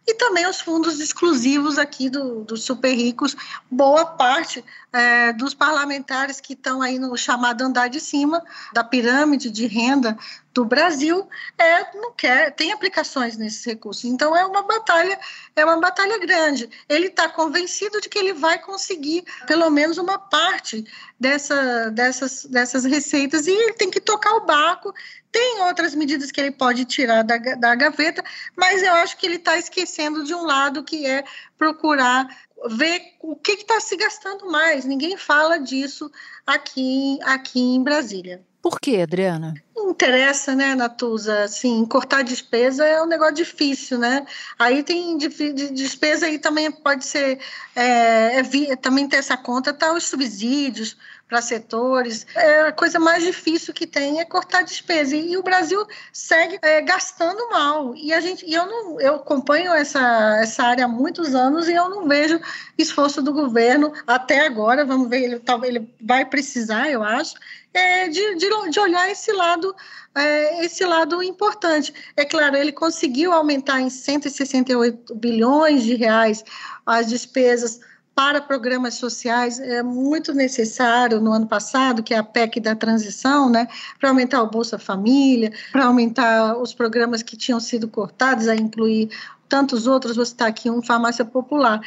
e 0.07 0.15
também 0.15 0.47
os 0.47 0.61
fundos 0.61 0.99
exclusivos 0.99 1.79
aqui 1.79 2.11
dos 2.11 2.45
do 2.45 2.57
super 2.57 2.93
ricos. 2.93 3.37
Boa 3.71 4.05
parte 4.05 4.65
é, 4.93 5.33
dos 5.33 5.55
parlamentares 5.55 6.41
que 6.41 6.55
estão 6.55 6.83
aí 6.83 6.99
no 6.99 7.17
chamado 7.17 7.63
andar 7.63 7.89
de 7.89 8.01
cima 8.01 8.43
da 8.73 8.83
pirâmide 8.83 9.49
de 9.49 9.67
renda 9.67 10.19
do 10.53 10.65
Brasil 10.65 11.29
é 11.59 11.97
não 11.97 12.13
quer 12.13 12.55
tem 12.55 12.73
aplicações 12.73 13.37
nesses 13.37 13.65
recursos. 13.65 14.05
Então 14.05 14.37
é 14.37 14.45
uma 14.45 14.63
batalha 14.63 15.19
é 15.57 15.65
uma 15.65 15.81
batalha 15.81 16.19
grande. 16.19 16.69
Ele 16.89 17.07
está 17.07 17.29
convencido 17.29 18.01
de 18.01 18.09
que 18.09 18.19
ele 18.19 18.33
vai 18.33 18.59
conseguir 18.59 19.25
pelo 19.47 19.69
menos 19.71 19.99
uma 19.99 20.19
parte 20.19 20.85
dessa, 21.19 21.91
dessas 21.91 22.45
dessas 22.45 22.85
receitas 22.85 23.47
e 23.47 23.51
ele 23.51 23.73
tem 23.75 23.91
que 23.91 24.01
tocar 24.01 24.35
o 24.35 24.45
barco 24.45 24.93
tem 25.31 25.63
outras 25.63 25.95
medidas 25.95 26.31
que 26.31 26.39
ele 26.39 26.51
pode 26.51 26.85
tirar 26.85 27.23
da, 27.23 27.39
da 27.39 27.75
gaveta, 27.75 28.23
mas 28.55 28.83
eu 28.83 28.93
acho 28.93 29.17
que 29.17 29.25
ele 29.25 29.37
está 29.37 29.57
esquecendo 29.57 30.25
de 30.25 30.35
um 30.35 30.45
lado 30.45 30.85
que 30.85 31.07
é 31.07 31.25
procurar 31.57 32.29
ver 32.69 33.01
o 33.19 33.35
que 33.35 33.53
está 33.53 33.81
se 33.81 33.97
gastando 33.97 34.51
mais. 34.51 34.85
Ninguém 34.85 35.17
fala 35.17 35.59
disso 35.59 36.11
aqui, 36.47 37.19
aqui 37.23 37.61
em 37.61 37.83
Brasília. 37.83 38.45
Por 38.63 38.79
que, 38.81 39.03
Adriana? 39.03 39.55
Interessa, 39.77 40.55
né, 40.55 40.77
Natuza? 40.77 41.43
Assim, 41.43 41.85
cortar 41.85 42.23
despesa 42.23 42.87
é 42.87 43.03
um 43.03 43.07
negócio 43.07 43.35
difícil, 43.35 43.99
né? 43.99 44.25
Aí 44.57 44.85
tem 44.85 45.19
despesa 45.19 46.27
aí 46.27 46.39
também 46.39 46.71
pode 46.71 47.05
ser, 47.05 47.41
é, 47.75 48.39
é, 48.39 48.77
também 48.77 49.09
tem 49.09 49.19
essa 49.19 49.37
conta, 49.37 49.75
tá 49.75 49.93
os 49.93 50.05
subsídios, 50.05 50.97
para 51.33 51.41
setores. 51.41 52.27
É, 52.35 52.67
a 52.67 52.73
coisa 52.73 52.99
mais 52.99 53.25
difícil 53.25 53.73
que 53.73 53.87
tem 53.87 54.21
é 54.21 54.25
cortar 54.25 54.61
despesa. 54.61 55.17
E, 55.17 55.33
e 55.33 55.37
o 55.39 55.43
Brasil 55.43 55.87
segue 56.13 56.59
é, 56.61 56.83
gastando 56.83 57.49
mal. 57.49 57.95
E 57.97 58.13
a 58.13 58.21
gente, 58.21 58.45
e 58.45 58.53
eu 58.53 58.67
não, 58.67 59.01
eu 59.01 59.15
acompanho 59.15 59.73
essa, 59.73 60.39
essa 60.43 60.63
área 60.63 60.85
há 60.85 60.89
muitos 60.89 61.35
anos 61.35 61.71
e 61.71 61.73
eu 61.73 61.89
não 61.89 62.07
vejo 62.07 62.39
esforço 62.77 63.23
do 63.23 63.33
governo 63.33 63.95
até 64.07 64.45
agora. 64.45 64.85
Vamos 64.85 65.09
ver, 65.09 65.23
ele 65.23 65.39
talvez 65.39 65.75
ele 65.75 65.89
vai 65.99 66.27
precisar, 66.27 66.91
eu 66.91 67.03
acho, 67.03 67.35
é, 67.73 68.09
de, 68.09 68.35
de, 68.35 68.71
de, 68.71 68.81
olhar 68.81 69.11
esse 69.11 69.33
lado, 69.33 69.75
é, 70.15 70.67
esse 70.67 70.85
lado 70.85 71.23
importante. 71.23 71.95
É 72.15 72.27
claro, 72.27 72.57
ele 72.57 72.73
conseguiu 72.73 73.33
aumentar 73.33 73.81
em 73.81 73.89
168 73.89 75.15
bilhões 75.15 75.83
de 75.83 75.95
reais 75.95 76.45
as 76.85 77.07
despesas 77.07 77.81
para 78.15 78.41
programas 78.41 78.95
sociais 78.95 79.59
é 79.59 79.83
muito 79.83 80.35
necessário 80.35 81.21
no 81.21 81.33
ano 81.33 81.47
passado, 81.47 82.03
que 82.03 82.13
é 82.13 82.19
a 82.19 82.23
PEC 82.23 82.61
da 82.61 82.77
transição, 82.77 83.49
né, 83.49 83.67
para 83.99 84.11
aumentar 84.11 84.43
o 84.43 84.51
Bolsa 84.51 84.79
Família, 84.79 85.53
para 85.73 85.87
aumentar 85.87 86.57
os 86.59 86.75
programas 86.75 87.23
que 87.23 87.37
tinham 87.37 87.59
sido 87.59 87.89
cortados, 87.89 88.49
a 88.49 88.55
incluir 88.55 89.09
tantos 89.49 89.87
outros, 89.87 90.17
vou 90.17 90.25
citar 90.25 90.49
aqui 90.49 90.71
um 90.71 90.83
Farmácia 90.83 91.25
Popular 91.25 91.81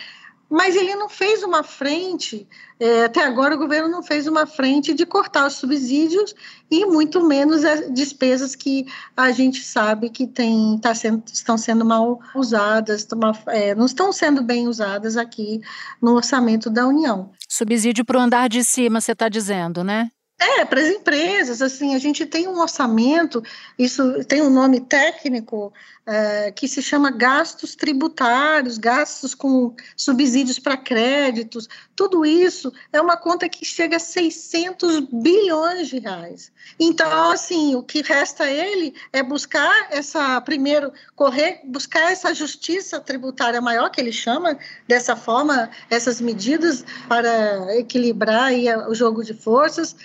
mas 0.49 0.75
ele 0.75 0.95
não 0.95 1.09
fez 1.09 1.43
uma 1.43 1.63
frente, 1.63 2.47
é, 2.79 3.05
até 3.05 3.23
agora 3.23 3.55
o 3.55 3.57
governo 3.57 3.89
não 3.89 4.03
fez 4.03 4.27
uma 4.27 4.45
frente 4.45 4.93
de 4.93 5.05
cortar 5.05 5.47
os 5.47 5.53
subsídios 5.53 6.35
e 6.69 6.85
muito 6.85 7.25
menos 7.25 7.65
as 7.65 7.91
despesas 7.93 8.55
que 8.55 8.85
a 9.15 9.31
gente 9.31 9.63
sabe 9.63 10.09
que 10.09 10.27
tem, 10.27 10.77
tá 10.79 10.93
sendo, 10.93 11.23
estão 11.31 11.57
sendo 11.57 11.83
mal 11.83 12.19
usadas, 12.35 13.07
é, 13.47 13.73
não 13.73 13.85
estão 13.85 14.11
sendo 14.11 14.43
bem 14.43 14.67
usadas 14.67 15.17
aqui 15.17 15.61
no 16.01 16.13
orçamento 16.13 16.69
da 16.69 16.87
União. 16.87 17.31
Subsídio 17.49 18.05
para 18.05 18.17
o 18.17 18.21
andar 18.21 18.49
de 18.49 18.63
cima, 18.63 19.01
você 19.01 19.13
está 19.13 19.29
dizendo, 19.29 19.83
né? 19.83 20.09
É, 20.37 20.65
para 20.65 20.81
as 20.81 20.87
empresas, 20.87 21.61
assim, 21.61 21.95
a 21.95 21.97
gente 21.97 22.25
tem 22.25 22.45
um 22.45 22.59
orçamento, 22.59 23.41
isso 23.79 24.21
tem 24.25 24.41
um 24.41 24.49
nome 24.49 24.81
técnico 24.81 25.71
é, 26.05 26.51
que 26.51 26.67
se 26.67 26.81
chama 26.81 27.09
gastos 27.09 27.73
tributários, 27.73 28.77
gastos 28.77 29.33
com 29.33 29.73
subsídios 29.95 30.59
para 30.59 30.75
créditos, 30.75 31.69
tudo 31.95 32.25
isso 32.25 32.73
é 32.91 32.99
uma 32.99 33.15
conta 33.15 33.47
que 33.47 33.63
chega 33.63 33.95
a 33.95 33.99
600 33.99 34.99
bilhões 35.11 35.87
de 35.87 35.99
reais. 35.99 36.51
Então, 36.79 37.31
assim, 37.31 37.75
o 37.75 37.81
que 37.81 38.01
resta 38.01 38.43
a 38.43 38.51
ele 38.51 38.93
é 39.13 39.23
buscar 39.23 39.87
essa, 39.89 40.39
primeiro, 40.41 40.91
correr, 41.15 41.61
buscar 41.63 42.11
essa 42.11 42.33
justiça 42.33 42.99
tributária 42.99 43.61
maior, 43.61 43.89
que 43.89 44.01
ele 44.01 44.11
chama 44.11 44.57
dessa 44.87 45.15
forma, 45.15 45.69
essas 45.89 46.19
medidas 46.19 46.83
para 47.07 47.77
equilibrar 47.77 48.45
aí 48.45 48.67
o 48.87 48.93
jogo 48.93 49.23
de 49.23 49.33
forças, 49.33 49.95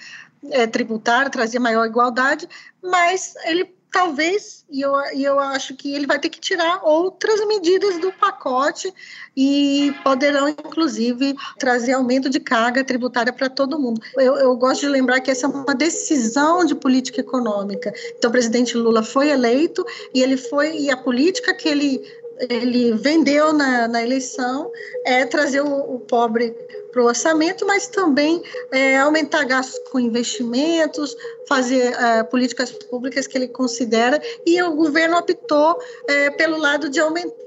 é, 0.51 0.67
tributário, 0.67 1.31
trazer 1.31 1.59
maior 1.59 1.85
igualdade, 1.87 2.49
mas 2.83 3.35
ele 3.45 3.80
talvez, 3.91 4.65
e 4.71 4.81
eu, 4.81 4.95
eu 5.15 5.39
acho 5.39 5.75
que 5.75 5.93
ele 5.95 6.07
vai 6.07 6.19
ter 6.19 6.29
que 6.29 6.41
tirar 6.41 6.81
outras 6.85 7.45
medidas 7.47 7.99
do 7.99 8.13
pacote 8.13 8.93
e 9.37 9.93
poderão, 10.05 10.49
inclusive, 10.49 11.35
trazer 11.59 11.93
aumento 11.93 12.29
de 12.29 12.39
carga 12.39 12.85
tributária 12.85 13.33
para 13.33 13.49
todo 13.49 13.79
mundo. 13.79 14.01
Eu, 14.17 14.37
eu, 14.37 14.57
gosto 14.57 14.83
de 14.83 14.89
lembrar 14.89 15.21
que 15.21 15.31
essa 15.31 15.47
é 15.47 15.49
uma 15.49 15.75
decisão 15.75 16.65
de 16.65 16.75
política 16.75 17.21
econômica. 17.21 17.93
Então, 18.17 18.29
o 18.29 18.33
presidente 18.33 18.77
Lula 18.77 19.03
foi 19.03 19.31
eleito 19.31 19.85
e 20.15 20.23
ele 20.23 20.37
foi, 20.37 20.77
e 20.77 20.91
a 20.91 20.97
política 20.97 21.55
que 21.55 21.69
ele 21.69 22.01
ele 22.49 22.93
vendeu 22.95 23.53
na, 23.53 23.89
na 23.89 24.03
eleição 24.03 24.71
é 25.05 25.25
trazer 25.27 25.61
o, 25.61 25.95
o 25.95 26.01
pobre 26.01 26.55
para 26.91 27.03
o 27.03 27.07
orçamento, 27.07 27.67
mas 27.67 27.87
também 27.87 28.43
é, 28.71 28.99
aumentar 28.99 29.45
gastos 29.45 29.79
com 29.91 30.01
investimentos, 30.01 31.17
fazer 31.47 31.93
é, 31.93 32.23
políticas 32.25 32.73
públicas 32.73 33.27
que 33.27 33.37
ele 33.37 33.49
considera, 33.49 34.21
e 34.45 34.61
o 34.63 34.75
governo 34.75 35.17
optou 35.19 35.79
é, 36.09 36.31
pelo 36.31 36.59
lado 36.59 36.89
de 36.89 37.01
aumentar 37.01 37.41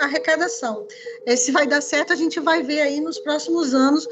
a 0.00 0.04
arrecadação. 0.04 0.86
Se 1.36 1.52
vai 1.52 1.66
dar 1.66 1.80
certo, 1.80 2.12
a 2.12 2.16
gente 2.16 2.40
vai 2.40 2.62
ver 2.62 2.80
aí 2.80 3.00
nos 3.00 3.18
próximos 3.18 3.74
anos 3.74 4.08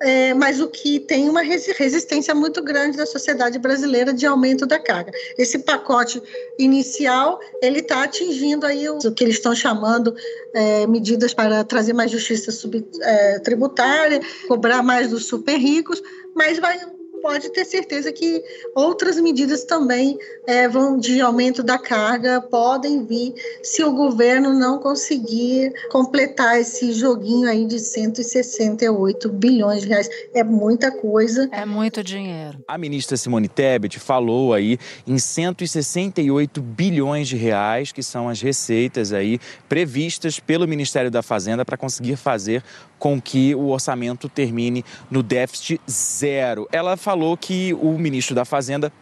é, 0.00 0.32
mas 0.34 0.60
o 0.60 0.68
que 0.68 0.98
tem 0.98 1.28
uma 1.28 1.42
resistência 1.42 2.34
muito 2.34 2.62
grande 2.62 2.96
da 2.96 3.06
sociedade 3.06 3.58
brasileira 3.58 4.12
de 4.12 4.26
aumento 4.26 4.64
da 4.66 4.78
carga. 4.78 5.12
Esse 5.36 5.58
pacote 5.58 6.22
inicial 6.58 7.38
ele 7.60 7.80
está 7.80 8.04
atingindo 8.04 8.64
aí 8.66 8.88
o, 8.88 8.98
o, 8.98 9.12
que 9.12 9.24
eles 9.24 9.36
estão 9.36 9.54
chamando 9.54 10.14
é, 10.54 10.86
medidas 10.86 11.34
para 11.34 11.62
trazer 11.64 11.92
mais 11.92 12.10
justiça 12.10 12.50
sub, 12.50 12.86
é, 13.02 13.38
tributária, 13.40 14.20
cobrar 14.48 14.82
mais 14.82 15.10
dos 15.10 15.26
super 15.26 15.56
ricos, 15.56 16.02
mas 16.34 16.58
vai 16.58 16.80
pode 17.20 17.50
ter 17.50 17.64
certeza 17.64 18.12
que 18.12 18.42
outras 18.74 19.18
medidas 19.20 19.64
também 19.64 20.18
é, 20.46 20.68
vão 20.68 20.98
de 20.98 21.20
aumento 21.20 21.62
da 21.62 21.78
carga 21.78 22.40
podem 22.40 23.04
vir 23.04 23.34
se 23.62 23.82
o 23.84 23.92
governo 23.92 24.52
não 24.52 24.78
conseguir 24.78 25.72
completar 25.90 26.60
esse 26.60 26.92
joguinho 26.92 27.48
aí 27.48 27.66
de 27.66 27.78
168 27.78 29.28
bilhões 29.28 29.82
de 29.82 29.88
reais. 29.88 30.08
É 30.34 30.42
muita 30.42 30.90
coisa. 30.90 31.48
É 31.52 31.64
muito 31.64 32.02
dinheiro. 32.02 32.58
A 32.66 32.78
ministra 32.78 33.16
Simone 33.16 33.48
Tebet 33.48 33.98
falou 33.98 34.52
aí 34.54 34.78
em 35.06 35.18
168 35.18 36.60
bilhões 36.60 37.28
de 37.28 37.36
reais, 37.36 37.92
que 37.92 38.02
são 38.02 38.28
as 38.28 38.40
receitas 38.40 39.12
aí 39.12 39.38
previstas 39.68 40.40
pelo 40.40 40.66
Ministério 40.66 41.10
da 41.10 41.22
Fazenda 41.22 41.64
para 41.64 41.76
conseguir 41.76 42.16
fazer 42.16 42.62
com 43.00 43.20
que 43.20 43.54
o 43.54 43.70
orçamento 43.70 44.28
termine 44.28 44.84
no 45.10 45.22
déficit 45.22 45.80
zero. 45.90 46.68
Ela 46.70 46.96
falou 46.96 47.36
que 47.36 47.74
o 47.74 47.98
ministro 47.98 48.34
da 48.34 48.44
Fazenda 48.44 48.92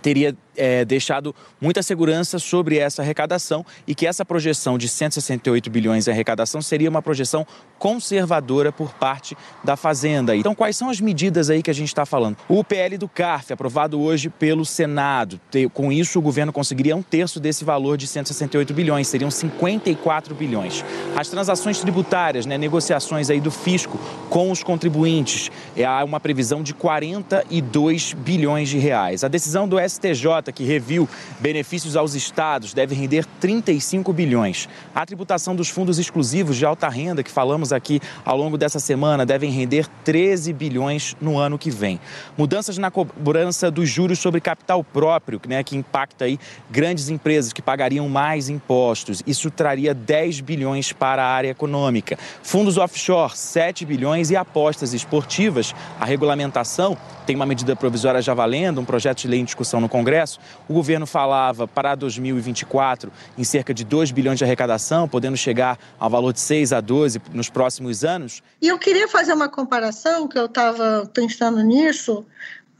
teria 0.00 0.34
é, 0.56 0.84
deixado 0.84 1.34
muita 1.60 1.82
segurança 1.82 2.38
sobre 2.38 2.78
essa 2.78 3.02
arrecadação 3.02 3.64
e 3.86 3.94
que 3.94 4.06
essa 4.06 4.24
projeção 4.24 4.78
de 4.78 4.88
168 4.88 5.70
bilhões 5.70 6.06
em 6.06 6.10
arrecadação 6.10 6.60
seria 6.62 6.88
uma 6.88 7.02
projeção 7.02 7.46
conservadora 7.78 8.72
por 8.72 8.94
parte 8.94 9.36
da 9.62 9.76
Fazenda. 9.76 10.34
Então, 10.34 10.54
quais 10.54 10.76
são 10.76 10.88
as 10.88 11.00
medidas 11.00 11.50
aí 11.50 11.62
que 11.62 11.70
a 11.70 11.74
gente 11.74 11.88
está 11.88 12.06
falando? 12.06 12.36
O 12.48 12.64
PL 12.64 12.96
do 12.96 13.08
CARF, 13.08 13.52
aprovado 13.52 14.00
hoje 14.00 14.30
pelo 14.30 14.64
Senado. 14.64 15.40
Com 15.72 15.92
isso, 15.92 16.18
o 16.18 16.22
governo 16.22 16.52
conseguiria 16.52 16.96
um 16.96 17.02
terço 17.02 17.38
desse 17.38 17.64
valor 17.64 17.96
de 17.96 18.06
168 18.06 18.72
bilhões, 18.72 19.08
seriam 19.08 19.30
54 19.30 20.34
bilhões. 20.34 20.84
As 21.16 21.28
transações 21.28 21.80
tributárias, 21.80 22.46
né, 22.46 22.56
negociações 22.56 23.30
aí 23.30 23.40
do 23.40 23.50
fisco 23.50 23.98
com 24.30 24.50
os 24.50 24.62
contribuintes, 24.62 25.50
é, 25.76 25.84
há 25.84 26.02
uma 26.04 26.20
previsão 26.20 26.62
de 26.62 26.74
42 26.74 28.12
bilhões 28.14 28.68
de 28.68 28.78
reais. 28.78 29.24
A 29.24 29.28
decisão 29.28 29.68
do 29.68 29.78
STJ 29.78 30.43
que 30.52 30.64
reviu 30.64 31.08
benefícios 31.40 31.96
aos 31.96 32.14
estados, 32.14 32.72
deve 32.72 32.94
render 32.94 33.24
35 33.40 34.12
bilhões. 34.12 34.68
A 34.94 35.04
tributação 35.04 35.54
dos 35.54 35.68
fundos 35.68 35.98
exclusivos 35.98 36.56
de 36.56 36.64
alta 36.64 36.88
renda, 36.88 37.22
que 37.22 37.30
falamos 37.30 37.72
aqui 37.72 38.00
ao 38.24 38.36
longo 38.36 38.56
dessa 38.56 38.78
semana, 38.78 39.26
devem 39.26 39.50
render 39.50 39.86
13 40.04 40.52
bilhões 40.52 41.16
no 41.20 41.38
ano 41.38 41.58
que 41.58 41.70
vem. 41.70 42.00
Mudanças 42.36 42.78
na 42.78 42.90
cobrança 42.90 43.70
dos 43.70 43.88
juros 43.88 44.18
sobre 44.18 44.40
capital 44.40 44.82
próprio, 44.82 45.40
né, 45.48 45.62
que 45.62 45.76
impacta 45.76 46.24
aí 46.24 46.38
grandes 46.70 47.08
empresas 47.08 47.52
que 47.52 47.62
pagariam 47.62 48.08
mais 48.08 48.48
impostos. 48.48 49.22
Isso 49.26 49.50
traria 49.50 49.94
10 49.94 50.40
bilhões 50.40 50.92
para 50.92 51.24
a 51.24 51.28
área 51.28 51.48
econômica. 51.48 52.18
Fundos 52.42 52.78
offshore, 52.78 53.36
7 53.36 53.84
bilhões 53.84 54.30
e 54.30 54.36
apostas 54.36 54.92
esportivas. 54.92 55.74
A 56.00 56.04
regulamentação 56.04 56.96
tem 57.26 57.34
uma 57.36 57.46
medida 57.46 57.74
provisória 57.74 58.20
já 58.20 58.34
valendo, 58.34 58.80
um 58.80 58.84
projeto 58.84 59.22
de 59.22 59.28
lei 59.28 59.40
em 59.40 59.44
discussão 59.44 59.80
no 59.80 59.88
Congresso. 59.88 60.33
O 60.68 60.74
governo 60.74 61.06
falava 61.06 61.66
para 61.66 61.94
2024 61.94 63.12
em 63.36 63.44
cerca 63.44 63.74
de 63.74 63.84
2 63.84 64.10
bilhões 64.10 64.38
de 64.38 64.44
arrecadação, 64.44 65.08
podendo 65.08 65.36
chegar 65.36 65.78
ao 65.98 66.10
valor 66.10 66.32
de 66.32 66.40
6 66.40 66.72
a 66.72 66.80
12 66.80 67.20
nos 67.32 67.48
próximos 67.48 68.04
anos. 68.04 68.42
E 68.60 68.68
eu 68.68 68.78
queria 68.78 69.08
fazer 69.08 69.32
uma 69.32 69.48
comparação, 69.48 70.26
que 70.28 70.38
eu 70.38 70.46
estava 70.46 71.10
pensando 71.12 71.62
nisso. 71.62 72.24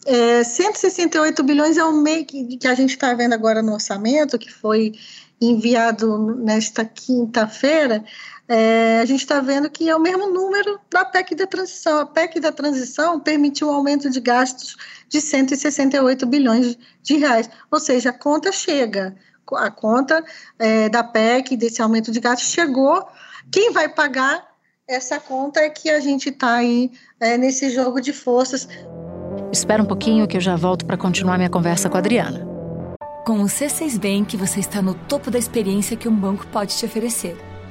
É, 0.07 0.45
168 0.45 1.43
bilhões 1.43 1.79
é 1.79 1.85
o 1.85 1.93
meio 1.93 2.27
que, 2.27 2.59
que 2.59 2.69
a 2.69 2.75
gente 2.75 2.91
está 2.91 3.15
vendo 3.15 3.33
agora 3.33 3.63
no 3.63 3.73
orçamento, 3.73 4.39
que 4.39 4.53
foi 4.53 4.93
enviado 5.41 6.37
nesta 6.37 6.85
quinta-feira 6.85 8.05
é, 8.47 9.01
a 9.01 9.05
gente 9.07 9.21
está 9.21 9.41
vendo 9.41 9.71
que 9.71 9.89
é 9.89 9.97
o 9.97 10.01
mesmo 10.01 10.27
número 10.29 10.79
da 10.91 11.05
PEC 11.05 11.35
da 11.35 11.47
transição. 11.47 12.01
A 12.01 12.07
PEC 12.07 12.41
da 12.41 12.53
transição 12.53 13.19
permitiu 13.19 13.69
um 13.69 13.73
aumento 13.73 14.11
de 14.11 14.21
gastos 14.21 14.77
de 15.09 15.21
168 15.21 16.27
bilhões 16.27 16.77
de 17.03 17.17
reais. 17.17 17.49
Ou 17.71 17.81
seja, 17.81 18.11
a 18.11 18.13
conta 18.13 18.53
chega. 18.53 19.17
A 19.55 19.71
conta 19.71 20.23
é, 20.59 20.89
da 20.89 21.03
PEC, 21.03 21.57
desse 21.57 21.81
aumento 21.81 22.11
de 22.11 22.21
gastos, 22.21 22.51
chegou. 22.51 23.07
Quem 23.51 23.73
vai 23.73 23.89
pagar 23.89 24.47
essa 24.87 25.19
conta 25.19 25.61
é 25.61 25.71
que 25.71 25.89
a 25.89 26.01
gente 26.01 26.29
está 26.29 26.57
aí 26.57 26.91
é, 27.19 27.39
nesse 27.39 27.71
jogo 27.71 28.01
de 28.01 28.13
forças. 28.13 28.69
Espera 29.51 29.83
um 29.83 29.87
pouquinho 29.87 30.27
que 30.27 30.37
eu 30.37 30.41
já 30.41 30.57
volto 30.57 30.85
para 30.85 30.99
continuar 30.99 31.39
minha 31.39 31.51
conversa 31.51 31.89
com 31.89 31.97
a 31.97 32.01
Adriana. 32.01 32.47
Com 33.25 33.41
o 33.41 33.47
C6 33.47 33.99
Bank, 33.99 34.37
você 34.37 34.61
está 34.61 34.83
no 34.83 34.93
topo 34.93 35.31
da 35.31 35.39
experiência 35.39 35.97
que 35.97 36.09
um 36.09 36.15
banco 36.15 36.47
pode 36.49 36.77
te 36.77 36.85
oferecer 36.85 37.54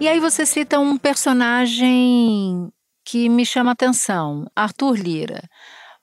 E 0.00 0.08
aí 0.08 0.18
você 0.18 0.46
cita 0.46 0.80
um 0.80 0.96
personagem 0.96 2.72
que 3.04 3.28
me 3.28 3.44
chama 3.44 3.72
atenção, 3.72 4.46
Arthur 4.56 4.94
Lira. 4.96 5.42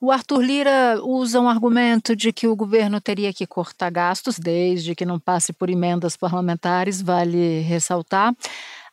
O 0.00 0.12
Arthur 0.12 0.40
Lira 0.40 1.00
usa 1.02 1.40
um 1.40 1.48
argumento 1.48 2.14
de 2.14 2.32
que 2.32 2.46
o 2.46 2.54
governo 2.54 3.00
teria 3.00 3.32
que 3.32 3.44
cortar 3.44 3.90
gastos, 3.90 4.38
desde 4.38 4.94
que 4.94 5.04
não 5.04 5.18
passe 5.18 5.52
por 5.52 5.68
emendas 5.68 6.16
parlamentares, 6.16 7.02
vale 7.02 7.62
ressaltar. 7.62 8.32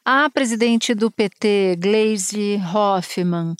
A 0.03 0.27
presidente 0.27 0.95
do 0.95 1.11
PT, 1.11 1.75
Gleisi 1.79 2.59
Hoffmann, 2.73 3.53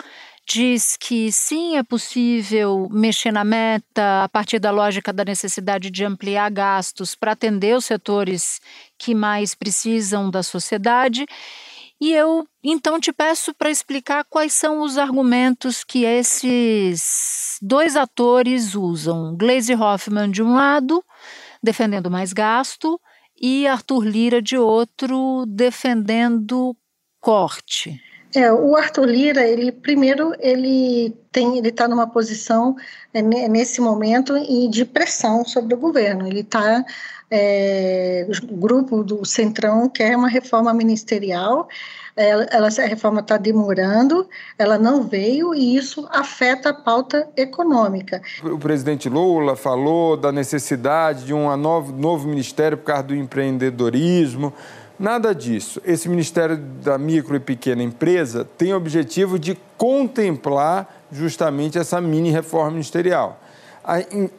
diz 0.47 0.95
que 0.95 1.31
sim, 1.31 1.75
é 1.75 1.83
possível 1.83 2.87
mexer 2.91 3.31
na 3.31 3.43
meta 3.43 4.23
a 4.23 4.29
partir 4.29 4.59
da 4.59 4.71
lógica 4.71 5.11
da 5.11 5.25
necessidade 5.25 5.89
de 5.89 6.05
ampliar 6.05 6.49
gastos 6.51 7.15
para 7.15 7.31
atender 7.31 7.75
os 7.75 7.85
setores 7.85 8.61
que 8.97 9.15
mais 9.15 9.55
precisam 9.55 10.29
da 10.29 10.43
sociedade. 10.43 11.25
E 11.99 12.11
eu 12.11 12.47
então 12.63 12.99
te 12.99 13.11
peço 13.11 13.53
para 13.53 13.71
explicar 13.71 14.25
quais 14.25 14.53
são 14.53 14.81
os 14.81 14.97
argumentos 14.97 15.83
que 15.83 16.03
esses 16.03 17.57
dois 17.61 17.95
atores 17.95 18.75
usam. 18.75 19.35
Glaze 19.35 19.73
Hoffman, 19.73 20.29
de 20.29 20.43
um 20.43 20.53
lado, 20.53 21.03
defendendo 21.63 22.11
mais 22.11 22.33
gasto, 22.33 22.99
e 23.39 23.65
Arthur 23.65 24.05
Lira, 24.05 24.41
de 24.41 24.57
outro, 24.57 25.45
defendendo 25.47 26.75
corte. 27.19 27.99
É, 28.33 28.51
o 28.51 28.75
Arthur 28.75 29.05
Lira, 29.05 29.47
ele 29.47 29.71
primeiro 29.71 30.33
ele 30.39 31.15
tem, 31.31 31.57
ele 31.57 31.69
está 31.69 31.87
numa 31.87 32.07
posição 32.07 32.75
é, 33.13 33.21
nesse 33.21 33.79
momento 33.79 34.33
de 34.69 34.85
pressão 34.85 35.45
sobre 35.45 35.73
o 35.73 35.77
governo. 35.77 36.27
Ele 36.27 36.41
está, 36.41 36.83
é, 37.31 38.27
o 38.49 38.55
grupo 38.55 39.03
do 39.03 39.23
Centrão 39.25 39.89
quer 39.89 40.17
uma 40.17 40.27
reforma 40.27 40.73
ministerial. 40.73 41.67
Ela, 42.17 42.43
ela, 42.45 42.67
a 42.69 42.87
reforma 42.87 43.19
está 43.19 43.35
demorando, 43.35 44.25
ela 44.57 44.77
não 44.77 45.03
veio 45.03 45.53
e 45.53 45.75
isso 45.75 46.07
afeta 46.09 46.69
a 46.69 46.73
pauta 46.73 47.27
econômica. 47.35 48.21
O 48.41 48.57
presidente 48.57 49.09
Lula 49.09 49.57
falou 49.57 50.15
da 50.15 50.31
necessidade 50.31 51.25
de 51.25 51.33
um 51.33 51.53
novo, 51.57 51.91
novo 51.91 52.25
ministério 52.25 52.77
por 52.77 52.85
causa 52.85 53.03
do 53.03 53.15
empreendedorismo. 53.15 54.53
Nada 54.97 55.35
disso. 55.35 55.81
Esse 55.85 56.07
Ministério 56.07 56.57
da 56.57 56.97
Micro 56.97 57.35
e 57.35 57.39
Pequena 57.39 57.83
Empresa 57.83 58.47
tem 58.57 58.73
o 58.73 58.77
objetivo 58.77 59.37
de 59.37 59.57
contemplar 59.77 61.03
justamente 61.11 61.77
essa 61.77 61.99
mini 61.99 62.31
reforma 62.31 62.71
ministerial. 62.71 63.41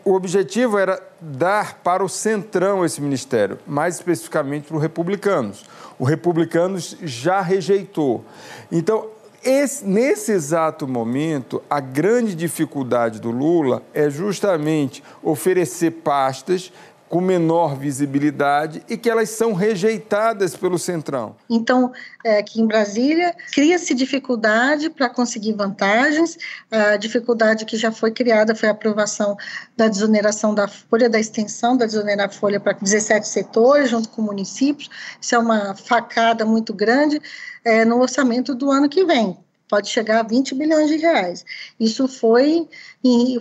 O 0.04 0.14
objetivo 0.14 0.78
era 0.78 1.00
dar 1.20 1.78
para 1.84 2.02
o 2.02 2.08
Centrão 2.08 2.84
esse 2.84 3.00
ministério, 3.00 3.58
mais 3.66 3.96
especificamente 3.96 4.66
para 4.66 4.76
os 4.76 4.82
republicanos. 4.82 5.64
O 5.98 6.04
Republicanos 6.04 6.96
já 7.02 7.40
rejeitou. 7.40 8.24
Então, 8.72 9.06
esse, 9.44 9.86
nesse 9.86 10.32
exato 10.32 10.88
momento, 10.88 11.62
a 11.70 11.78
grande 11.78 12.34
dificuldade 12.34 13.20
do 13.20 13.30
Lula 13.30 13.82
é 13.94 14.10
justamente 14.10 15.04
oferecer 15.22 15.92
pastas 15.92 16.72
com 17.08 17.20
menor 17.20 17.76
visibilidade 17.76 18.82
e 18.88 18.96
que 18.96 19.08
elas 19.08 19.30
são 19.30 19.52
rejeitadas 19.52 20.56
pelo 20.56 20.78
Centrão. 20.78 21.36
Então, 21.48 21.92
é, 22.24 22.38
aqui 22.38 22.60
em 22.60 22.66
Brasília, 22.66 23.34
cria-se 23.52 23.94
dificuldade 23.94 24.90
para 24.90 25.08
conseguir 25.08 25.52
vantagens. 25.52 26.36
A 26.70 26.96
dificuldade 26.96 27.64
que 27.64 27.76
já 27.76 27.92
foi 27.92 28.10
criada 28.10 28.54
foi 28.54 28.68
a 28.68 28.72
aprovação 28.72 29.36
da 29.76 29.88
desoneração 29.88 30.54
da 30.54 30.66
folha 30.66 31.08
da 31.08 31.20
extensão, 31.20 31.76
da 31.76 31.86
desonerar 31.86 32.32
folha 32.32 32.58
para 32.58 32.72
17 32.72 33.26
setores, 33.26 33.90
junto 33.90 34.08
com 34.08 34.22
municípios. 34.22 34.90
Isso 35.20 35.34
é 35.34 35.38
uma 35.38 35.74
facada 35.76 36.44
muito 36.44 36.74
grande 36.74 37.20
é, 37.64 37.84
no 37.84 38.00
orçamento 38.00 38.54
do 38.54 38.70
ano 38.70 38.88
que 38.88 39.04
vem 39.04 39.36
pode 39.68 39.88
chegar 39.88 40.20
a 40.20 40.22
20 40.22 40.54
bilhões 40.54 40.88
de 40.88 40.96
reais. 40.96 41.44
Isso 41.78 42.06
foi, 42.06 42.68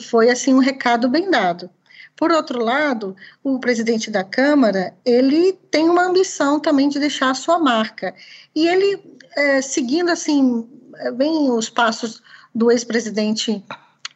foi 0.09 0.29
assim 0.29 0.55
um 0.55 0.59
recado 0.59 1.07
bem 1.07 1.29
dado. 1.29 1.69
Por 2.15 2.31
outro 2.31 2.63
lado, 2.63 3.15
o 3.43 3.59
presidente 3.59 4.09
da 4.09 4.23
Câmara, 4.23 4.93
ele 5.03 5.53
tem 5.69 5.89
uma 5.89 6.05
ambição 6.05 6.59
também 6.59 6.87
de 6.87 6.99
deixar 6.99 7.31
a 7.31 7.35
sua 7.35 7.59
marca. 7.59 8.13
E 8.55 8.67
ele, 8.67 9.03
é, 9.35 9.61
seguindo 9.61 10.09
assim, 10.09 10.67
é, 10.97 11.11
bem 11.11 11.51
os 11.51 11.69
passos 11.69 12.21
do 12.53 12.71
ex-presidente 12.71 13.63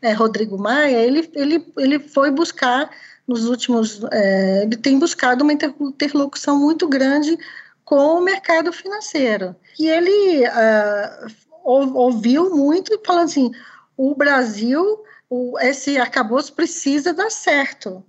é, 0.01 0.13
Rodrigo 0.13 0.57
Maia, 0.57 0.97
ele, 0.97 1.29
ele, 1.33 1.65
ele 1.77 1.99
foi 1.99 2.31
buscar, 2.31 2.89
nos 3.27 3.45
últimos, 3.45 4.01
é, 4.11 4.63
ele 4.63 4.77
tem 4.77 4.97
buscado 4.97 5.43
uma 5.43 5.53
interlocução 5.53 6.57
muito 6.57 6.87
grande 6.87 7.37
com 7.83 8.15
o 8.15 8.21
mercado 8.21 8.71
financeiro. 8.71 9.55
E 9.77 9.89
ele 9.89 10.47
uh, 10.47 11.31
ouviu 11.63 12.55
muito 12.55 12.99
falou 13.05 13.23
assim, 13.23 13.51
o 13.97 14.15
Brasil 14.15 15.03
o, 15.29 15.57
esse 15.59 15.97
arcabouço 15.97 16.53
precisa 16.53 17.13
dar 17.13 17.29
certo, 17.29 18.03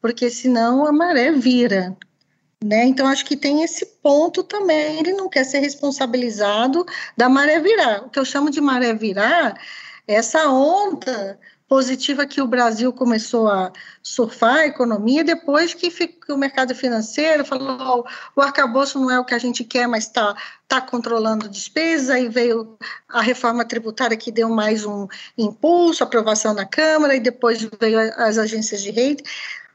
porque 0.00 0.30
senão 0.30 0.86
a 0.86 0.92
maré 0.92 1.32
vira. 1.32 1.96
Né? 2.62 2.84
Então, 2.84 3.06
acho 3.06 3.24
que 3.24 3.36
tem 3.36 3.62
esse 3.62 3.86
ponto 4.02 4.44
também. 4.44 4.98
Ele 4.98 5.14
não 5.14 5.30
quer 5.30 5.44
ser 5.44 5.60
responsabilizado 5.60 6.84
da 7.16 7.28
maré 7.28 7.58
virar. 7.58 8.04
O 8.04 8.10
que 8.10 8.18
eu 8.18 8.24
chamo 8.24 8.50
de 8.50 8.60
maré 8.60 8.92
virar 8.92 9.58
é 10.06 10.14
essa 10.14 10.46
onda 10.48 11.38
positiva 11.70 12.26
que 12.26 12.42
o 12.42 12.48
Brasil 12.48 12.92
começou 12.92 13.46
a 13.46 13.72
surfar 14.02 14.56
a 14.56 14.66
economia 14.66 15.22
depois 15.22 15.72
que 15.72 15.88
o 16.28 16.36
mercado 16.36 16.74
financeiro 16.74 17.44
falou 17.44 18.04
oh, 18.04 18.40
o 18.40 18.42
arcabouço 18.42 18.98
não 18.98 19.08
é 19.08 19.20
o 19.20 19.24
que 19.24 19.34
a 19.34 19.38
gente 19.38 19.62
quer, 19.62 19.86
mas 19.86 20.06
está 20.06 20.36
tá 20.66 20.80
controlando 20.80 21.48
despesa, 21.48 22.18
e 22.18 22.28
veio 22.28 22.76
a 23.08 23.22
reforma 23.22 23.64
tributária 23.64 24.16
que 24.16 24.32
deu 24.32 24.48
mais 24.48 24.84
um 24.84 25.06
impulso, 25.38 26.02
aprovação 26.02 26.52
na 26.52 26.66
Câmara, 26.66 27.14
e 27.14 27.20
depois 27.20 27.62
veio 27.80 28.00
as 28.16 28.36
agências 28.36 28.82
de 28.82 28.90
rede, 28.90 29.22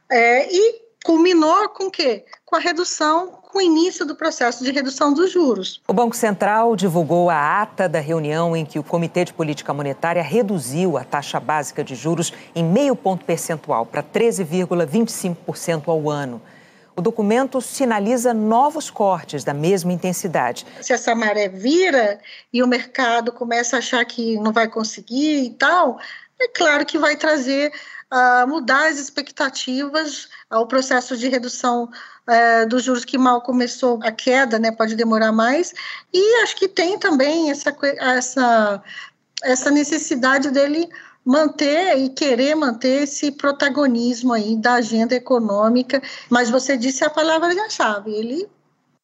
é, 0.10 0.54
e 0.54 0.85
culminou 1.06 1.70
com 1.70 1.86
o 1.86 1.92
quê? 1.92 2.26
Com 2.44 2.56
a 2.56 2.60
redução 2.60 3.28
com 3.28 3.60
o 3.60 3.62
início 3.62 4.06
do 4.06 4.16
processo 4.16 4.64
de 4.64 4.72
redução 4.72 5.14
dos 5.14 5.32
juros. 5.32 5.80
O 5.88 5.94
Banco 5.94 6.16
Central 6.16 6.76
divulgou 6.76 7.30
a 7.30 7.62
ata 7.62 7.88
da 7.88 8.00
reunião 8.00 8.58
em 8.58 8.66
que 8.66 8.80
o 8.80 8.84
Comitê 8.84 9.24
de 9.24 9.32
Política 9.32 9.72
Monetária 9.72 10.24
reduziu 10.24 10.98
a 10.98 11.04
taxa 11.04 11.40
básica 11.40 11.84
de 11.84 11.94
juros 11.94 12.34
em 12.56 12.64
meio 12.64 12.96
ponto 12.96 13.24
percentual 13.24 13.86
para 13.86 14.02
13,25% 14.02 15.88
ao 15.88 16.10
ano. 16.10 16.42
O 16.98 17.02
documento 17.02 17.62
sinaliza 17.62 18.34
novos 18.34 18.90
cortes 18.90 19.44
da 19.44 19.54
mesma 19.54 19.94
intensidade. 19.94 20.66
Se 20.82 20.92
essa 20.92 21.14
maré 21.14 21.48
vira 21.48 22.20
e 22.52 22.64
o 22.64 22.68
mercado 22.68 23.32
começa 23.32 23.76
a 23.76 23.80
achar 23.80 24.04
que 24.06 24.38
não 24.40 24.52
vai 24.52 24.68
conseguir 24.68 25.46
e 25.46 25.50
tal, 25.52 26.00
é 26.42 26.48
claro 26.48 26.86
que 26.86 26.98
vai 26.98 27.16
trazer 27.16 27.72
mudar 28.48 28.88
as 28.88 29.00
expectativas 29.00 30.28
ao 30.50 30.68
processo 30.68 31.18
de 31.18 31.28
redução 31.28 31.86
uh, 31.86 32.70
dos 32.70 32.84
juros 32.84 33.04
que 33.04 33.18
mal 33.18 33.42
começou 33.42 34.00
a 34.04 34.12
queda, 34.12 34.60
né, 34.60 34.72
pode 34.72 34.96
demorar 34.96 35.32
mais, 35.32 35.74
e 36.14 36.44
acho 36.44 36.56
que 36.56 36.68
tem 36.68 36.98
também 37.00 37.52
essa, 37.52 37.76
essa, 38.00 38.84
essa 39.44 39.72
necessidade 39.72 40.52
dele 40.52 40.90
manter 41.26 41.98
e 41.98 42.10
querer 42.10 42.56
manter 42.56 43.04
esse 43.04 43.32
protagonismo 43.32 44.32
aí 44.32 44.56
da 44.56 44.76
agenda 44.76 45.16
econômica, 45.16 46.02
mas 46.30 46.50
você 46.50 46.78
disse 46.78 47.04
a 47.04 47.10
palavra-chave, 47.10 48.12
ele 48.12 48.48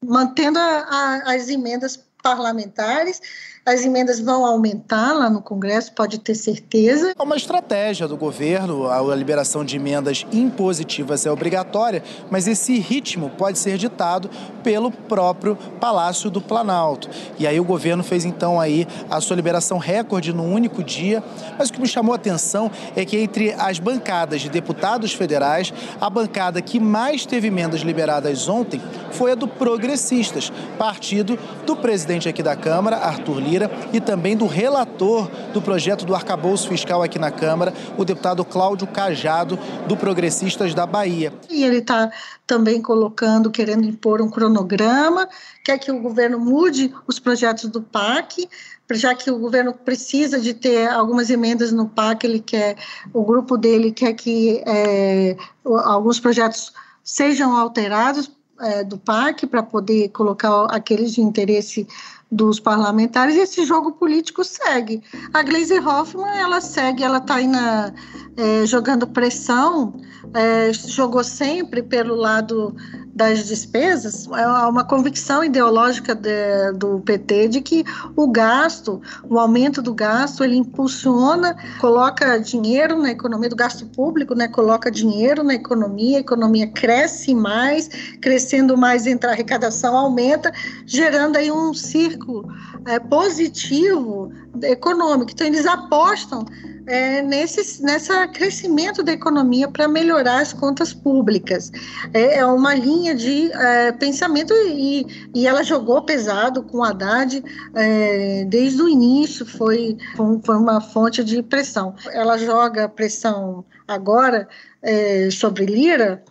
mantendo 0.04 0.60
a, 0.60 0.64
a, 0.64 1.34
as 1.36 1.50
emendas 1.50 2.00
parlamentares. 2.22 3.22
As 3.64 3.86
emendas 3.86 4.20
vão 4.20 4.44
aumentar 4.44 5.14
lá 5.14 5.30
no 5.30 5.40
Congresso, 5.40 5.94
pode 5.94 6.18
ter 6.18 6.34
certeza. 6.34 7.14
É 7.18 7.22
uma 7.22 7.36
estratégia 7.36 8.08
do 8.08 8.18
governo, 8.18 8.90
a 8.90 9.16
liberação 9.16 9.64
de 9.64 9.76
emendas 9.76 10.26
impositivas 10.32 11.28
é 11.28 11.32
obrigatória, 11.32 12.02
mas 12.32 12.48
esse 12.48 12.80
ritmo 12.80 13.30
pode 13.30 13.60
ser 13.60 13.78
ditado 13.78 14.32
pelo 14.64 14.90
próprio 14.90 15.56
Palácio 15.80 16.32
do 16.32 16.42
Planalto. 16.42 17.08
E 17.38 17.46
aí 17.46 17.60
o 17.60 17.64
governo 17.64 18.04
fez 18.04 18.26
então 18.26 18.60
aí 18.60 18.88
a 19.08 19.22
sua 19.22 19.36
liberação 19.36 19.78
recorde 19.78 20.34
no 20.34 20.44
único 20.44 20.84
dia, 20.84 21.24
mas 21.56 21.70
o 21.70 21.74
que 21.74 21.82
me 21.82 21.88
chamou 21.88 22.14
a 22.14 22.16
atenção 22.16 22.72
é 22.96 23.06
que 23.06 23.16
entre 23.16 23.54
as 23.54 23.78
bancadas 23.78 24.42
de 24.42 24.50
deputados 24.50 25.14
federais, 25.14 25.72
a 26.00 26.10
bancada 26.10 26.64
que 26.64 26.80
mais 26.80 27.28
teve 27.28 27.50
emendas 27.50 27.82
liberadas 27.82 28.50
ontem 28.50 28.82
foi 29.12 29.34
a 29.34 29.36
do 29.36 29.48
Progressistas, 29.48 30.52
partido 30.80 31.38
do 31.64 31.76
presidente 31.76 32.28
aqui 32.28 32.42
da 32.42 32.56
Câmara, 32.56 32.98
Arthur 32.98 33.40
Lira, 33.40 33.51
e 33.92 34.00
também 34.00 34.38
do 34.38 34.46
relator 34.46 35.30
do 35.54 35.62
projeto 35.62 36.06
do 36.06 36.16
arcabouço 36.16 36.68
fiscal 36.70 37.04
aqui 37.04 37.20
na 37.20 37.32
Câmara, 37.32 37.74
o 37.98 38.06
deputado 38.06 38.46
Cláudio 38.46 38.88
Cajado, 38.88 39.58
do 39.88 39.98
Progressistas 39.98 40.74
da 40.74 40.86
Bahia. 40.86 41.34
E 41.50 41.64
ele 41.64 41.78
está 41.78 42.12
também 42.48 42.82
colocando, 42.82 43.52
querendo 43.52 43.86
impor 43.86 44.22
um 44.22 44.30
cronograma, 44.30 45.28
quer 45.64 45.78
que 45.78 45.92
o 45.92 46.02
governo 46.02 46.40
mude 46.40 46.94
os 47.08 47.20
projetos 47.20 47.70
do 47.70 47.82
PAC, 47.82 48.48
já 48.92 49.16
que 49.16 49.32
o 49.32 49.40
governo 49.40 49.74
precisa 49.74 50.40
de 50.40 50.54
ter 50.54 50.90
algumas 50.90 51.30
emendas 51.30 51.72
no 51.72 51.88
PAC, 51.88 52.26
ele 52.26 52.40
quer, 52.40 52.76
o 53.14 53.24
grupo 53.24 53.58
dele 53.58 53.92
quer 53.92 54.14
que 54.14 54.62
é, 54.66 55.38
alguns 55.64 56.20
projetos 56.20 56.74
sejam 57.04 57.56
alterados 57.56 58.32
é, 58.60 58.84
do 58.84 58.98
PAC 58.98 59.48
para 59.48 59.64
poder 59.64 60.10
colocar 60.10 60.66
aqueles 60.66 61.14
de 61.14 61.22
interesse 61.22 61.88
dos 62.32 62.60
parlamentares 62.60 63.36
e 63.36 63.40
esse 63.40 63.66
jogo 63.66 63.92
político 63.92 64.44
segue. 64.44 65.04
A 65.34 65.44
Gleisi 65.44 65.78
Hoffmann, 65.80 66.38
ela 66.38 66.62
segue, 66.62 67.04
ela 67.04 67.18
está 67.18 67.36
aí 67.36 67.48
na, 67.48 67.94
é, 68.38 68.66
jogando 68.66 69.06
pressão, 69.06 69.94
é, 70.34 70.72
jogou 70.72 71.24
sempre 71.24 71.84
pelo 71.84 72.16
lado 72.16 72.74
das 73.14 73.46
despesas, 73.48 74.28
é 74.28 74.48
uma 74.68 74.84
convicção 74.84 75.44
ideológica 75.44 76.16
de, 76.16 76.72
do 76.74 77.00
PT 77.02 77.48
de 77.50 77.62
que 77.62 77.84
o 78.16 78.28
gasto, 78.28 79.02
o 79.30 79.38
aumento 79.38 79.82
do 79.82 79.94
gasto, 79.94 80.44
ele 80.44 80.56
impulsiona, 80.56 81.56
coloca 81.80 82.38
dinheiro 82.40 82.98
na 82.98 83.12
economia, 83.12 83.50
do 83.50 83.56
gasto 83.56 83.86
público, 83.88 84.34
né, 84.34 84.48
coloca 84.48 84.90
dinheiro 84.90 85.44
na 85.44 85.54
economia, 85.54 86.18
a 86.18 86.22
economia 86.22 86.68
cresce 86.68 87.36
mais, 87.36 87.90
crescendo 88.22 88.78
mais, 88.78 89.06
entre 89.06 89.30
a 89.30 89.34
arrecadação 89.34 89.96
aumenta, 89.96 90.52
gerando 90.86 91.38
aí 91.38 91.52
um 91.52 91.74
círculo 91.74 92.48
é, 92.86 93.00
positivo 93.00 94.32
econômico. 94.64 95.32
Então, 95.32 95.48
eles 95.48 95.66
apostam 95.66 96.46
é, 96.88 97.22
nesse 97.22 97.82
nessa 97.82 98.28
crescimento 98.28 99.04
da 99.04 99.14
economia 99.14 99.68
para 99.68 99.88
melhorar 99.88 100.42
as 100.42 100.54
contas 100.54 100.94
públicas. 100.94 101.72
É, 102.14 102.40
é 102.40 102.46
uma 102.46 102.74
linha 102.74 103.01
de 103.16 103.52
é, 103.52 103.92
pensamento 103.92 104.54
e, 104.54 105.30
e 105.34 105.48
ela 105.48 105.64
jogou 105.64 106.02
pesado 106.04 106.64
com 106.64 106.84
Haddad 106.84 107.44
é, 107.74 108.46
desde 108.46 108.82
o 108.82 108.88
início, 108.88 109.46
foi, 109.46 109.98
foi 110.16 110.56
uma 110.56 110.80
fonte 110.80 111.24
de 111.24 111.42
pressão. 111.42 111.96
Ela 112.12 112.38
joga 112.38 112.88
pressão 112.88 113.66
agora 113.88 114.48
é, 114.82 115.30
sobre 115.32 115.66
Lira, 115.66 116.24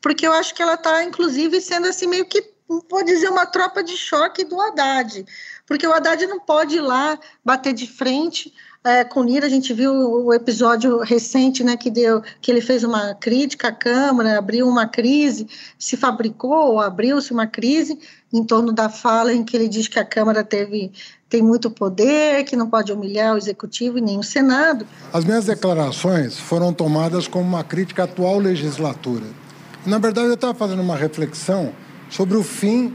porque 0.00 0.26
eu 0.26 0.32
acho 0.32 0.54
que 0.54 0.62
ela 0.62 0.74
está, 0.74 1.02
inclusive, 1.02 1.60
sendo 1.60 1.88
assim 1.88 2.06
meio 2.06 2.26
que, 2.26 2.44
vou 2.90 3.04
dizer, 3.04 3.28
uma 3.28 3.46
tropa 3.46 3.82
de 3.82 3.96
choque 3.96 4.44
do 4.44 4.60
Haddad 4.60 5.24
porque 5.68 5.86
o 5.86 5.92
Haddad 5.92 6.26
não 6.26 6.40
pode 6.40 6.76
ir 6.76 6.80
lá 6.80 7.18
bater 7.44 7.74
de 7.74 7.86
frente 7.86 8.52
é, 8.88 9.04
com 9.04 9.20
o 9.20 9.24
Lira. 9.24 9.46
A 9.46 9.50
gente 9.50 9.72
viu 9.72 9.92
o 9.92 10.32
episódio 10.32 10.98
recente, 10.98 11.62
né, 11.62 11.76
que 11.76 11.90
deu, 11.90 12.22
que 12.40 12.50
ele 12.50 12.60
fez 12.60 12.82
uma 12.82 13.14
crítica 13.14 13.68
à 13.68 13.72
Câmara, 13.72 14.38
abriu 14.38 14.66
uma 14.66 14.86
crise, 14.86 15.46
se 15.78 15.96
fabricou, 15.96 16.80
abriu-se 16.80 17.32
uma 17.32 17.46
crise 17.46 17.98
em 18.32 18.44
torno 18.44 18.72
da 18.72 18.88
fala 18.88 19.32
em 19.32 19.44
que 19.44 19.56
ele 19.56 19.68
diz 19.68 19.88
que 19.88 19.98
a 19.98 20.04
Câmara 20.04 20.42
teve 20.42 20.92
tem 21.28 21.42
muito 21.42 21.70
poder, 21.70 22.44
que 22.44 22.56
não 22.56 22.70
pode 22.70 22.90
humilhar 22.90 23.34
o 23.34 23.36
executivo 23.36 23.98
e 23.98 24.00
nem 24.00 24.18
o 24.18 24.22
Senado. 24.22 24.86
As 25.12 25.24
minhas 25.24 25.44
declarações 25.44 26.38
foram 26.38 26.72
tomadas 26.72 27.28
como 27.28 27.44
uma 27.44 27.62
crítica 27.62 28.02
à 28.02 28.04
atual 28.06 28.38
legislatura. 28.38 29.26
Na 29.84 29.98
verdade, 29.98 30.28
eu 30.28 30.34
estava 30.34 30.54
fazendo 30.54 30.80
uma 30.80 30.96
reflexão 30.96 31.72
sobre 32.08 32.36
o 32.36 32.42
fim 32.42 32.92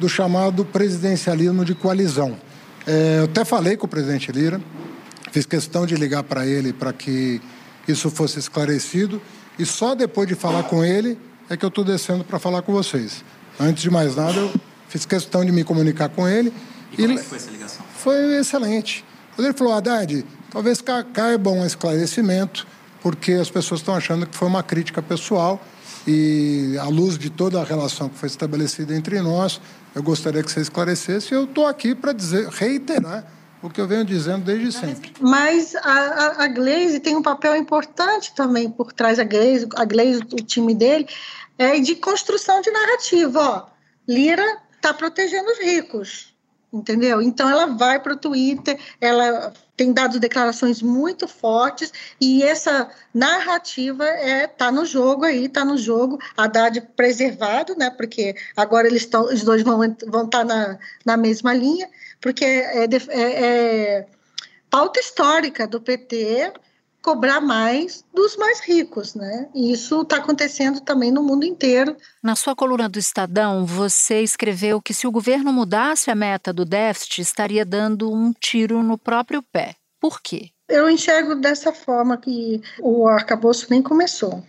do 0.00 0.08
chamado 0.08 0.64
presidencialismo 0.64 1.62
de 1.64 1.74
coalizão. 1.74 2.36
É, 2.86 3.18
eu 3.20 3.24
até 3.24 3.44
falei 3.44 3.76
com 3.76 3.86
o 3.86 3.88
presidente 3.88 4.32
Lira, 4.32 4.60
fiz 5.34 5.44
questão 5.44 5.84
de 5.84 5.96
ligar 5.96 6.22
para 6.22 6.46
ele 6.46 6.72
para 6.72 6.92
que 6.92 7.40
isso 7.88 8.08
fosse 8.08 8.38
esclarecido, 8.38 9.20
e 9.58 9.66
só 9.66 9.92
depois 9.92 10.28
de 10.28 10.36
falar 10.36 10.62
com 10.62 10.84
ele 10.84 11.18
é 11.50 11.56
que 11.56 11.64
eu 11.64 11.68
estou 11.68 11.82
descendo 11.82 12.22
para 12.22 12.38
falar 12.38 12.62
com 12.62 12.72
vocês. 12.72 13.24
Antes 13.58 13.82
de 13.82 13.90
mais 13.90 14.14
nada, 14.14 14.38
eu 14.38 14.54
fiz 14.88 15.04
questão 15.04 15.44
de 15.44 15.50
me 15.50 15.64
comunicar 15.64 16.08
com 16.08 16.28
ele. 16.28 16.52
E, 16.96 17.02
e 17.02 17.06
como 17.08 17.18
é 17.18 17.22
foi 17.24 17.38
essa 17.38 17.50
ligação? 17.50 17.84
Foi 17.96 18.36
excelente. 18.36 19.04
Ele 19.36 19.52
falou, 19.52 19.74
Haddad, 19.74 20.24
talvez 20.52 20.80
caiba 21.12 21.50
um 21.50 21.66
esclarecimento, 21.66 22.64
porque 23.02 23.32
as 23.32 23.50
pessoas 23.50 23.80
estão 23.80 23.96
achando 23.96 24.26
que 24.26 24.36
foi 24.36 24.46
uma 24.46 24.62
crítica 24.62 25.02
pessoal 25.02 25.60
e 26.06 26.76
à 26.78 26.84
luz 26.84 27.18
de 27.18 27.28
toda 27.28 27.60
a 27.60 27.64
relação 27.64 28.08
que 28.08 28.16
foi 28.16 28.28
estabelecida 28.28 28.94
entre 28.94 29.20
nós, 29.20 29.60
eu 29.96 30.02
gostaria 30.02 30.44
que 30.44 30.52
você 30.52 30.60
esclarecesse. 30.60 31.34
Eu 31.34 31.42
estou 31.42 31.66
aqui 31.66 31.92
para 31.92 32.12
dizer, 32.12 32.46
reiterar 32.50 33.24
o 33.64 33.70
que 33.70 33.80
eu 33.80 33.88
venho 33.88 34.04
dizendo 34.04 34.44
desde 34.44 34.70
sempre. 34.70 35.10
Mas 35.18 35.74
a, 35.74 36.44
a, 36.44 36.48
Glaze 36.48 37.00
tem 37.00 37.16
um 37.16 37.22
papel 37.22 37.56
importante 37.56 38.34
também 38.34 38.68
por 38.68 38.92
trás 38.92 39.16
da 39.16 39.24
Glaze, 39.24 39.66
a 39.74 39.86
Glaze, 39.86 40.20
o 40.20 40.44
time 40.44 40.74
dele, 40.74 41.08
é 41.56 41.80
de 41.80 41.94
construção 41.96 42.60
de 42.60 42.70
narrativa. 42.70 43.40
Ó, 43.40 43.66
Lira 44.06 44.58
está 44.76 44.92
protegendo 44.92 45.50
os 45.50 45.58
ricos, 45.58 46.34
entendeu? 46.70 47.22
Então 47.22 47.48
ela 47.48 47.64
vai 47.64 47.98
para 47.98 48.12
o 48.12 48.18
Twitter, 48.18 48.78
ela 49.00 49.50
tem 49.76 49.92
dado 49.92 50.20
declarações 50.20 50.82
muito 50.82 51.26
fortes 51.26 51.90
e 52.20 52.42
essa 52.42 52.88
narrativa 53.12 54.04
é 54.04 54.46
tá 54.46 54.70
no 54.70 54.84
jogo 54.84 55.24
aí, 55.24 55.48
tá 55.48 55.64
no 55.64 55.76
jogo. 55.76 56.18
Haddad 56.36 56.80
preservado, 56.94 57.74
né? 57.76 57.88
Porque 57.88 58.36
agora 58.54 58.86
eles 58.86 59.02
estão, 59.02 59.24
os 59.24 59.42
dois 59.42 59.62
vão 59.62 59.78
vão 60.06 60.26
estar 60.26 60.38
tá 60.40 60.44
na, 60.44 60.78
na 61.04 61.16
mesma 61.16 61.54
linha, 61.54 61.88
porque 62.24 62.42
é, 62.42 62.84
é, 62.86 63.44
é 63.44 64.06
pauta 64.70 64.98
histórica 64.98 65.66
do 65.66 65.78
PT 65.78 66.54
cobrar 67.02 67.38
mais 67.38 68.02
dos 68.14 68.34
mais 68.38 68.60
ricos, 68.60 69.14
né? 69.14 69.46
E 69.54 69.70
isso 69.70 70.00
está 70.00 70.16
acontecendo 70.16 70.80
também 70.80 71.12
no 71.12 71.22
mundo 71.22 71.44
inteiro. 71.44 71.94
Na 72.22 72.34
sua 72.34 72.56
coluna 72.56 72.88
do 72.88 72.98
Estadão, 72.98 73.66
você 73.66 74.22
escreveu 74.22 74.80
que 74.80 74.94
se 74.94 75.06
o 75.06 75.12
governo 75.12 75.52
mudasse 75.52 76.10
a 76.10 76.14
meta 76.14 76.50
do 76.50 76.64
déficit, 76.64 77.20
estaria 77.20 77.62
dando 77.62 78.10
um 78.10 78.32
tiro 78.32 78.82
no 78.82 78.96
próprio 78.96 79.42
pé. 79.42 79.76
Por 80.00 80.22
quê? 80.22 80.48
Eu 80.66 80.88
enxergo 80.88 81.34
dessa 81.34 81.74
forma 81.74 82.16
que 82.16 82.62
o 82.80 83.06
arcabouço 83.06 83.66
nem 83.68 83.82
começou. 83.82 84.42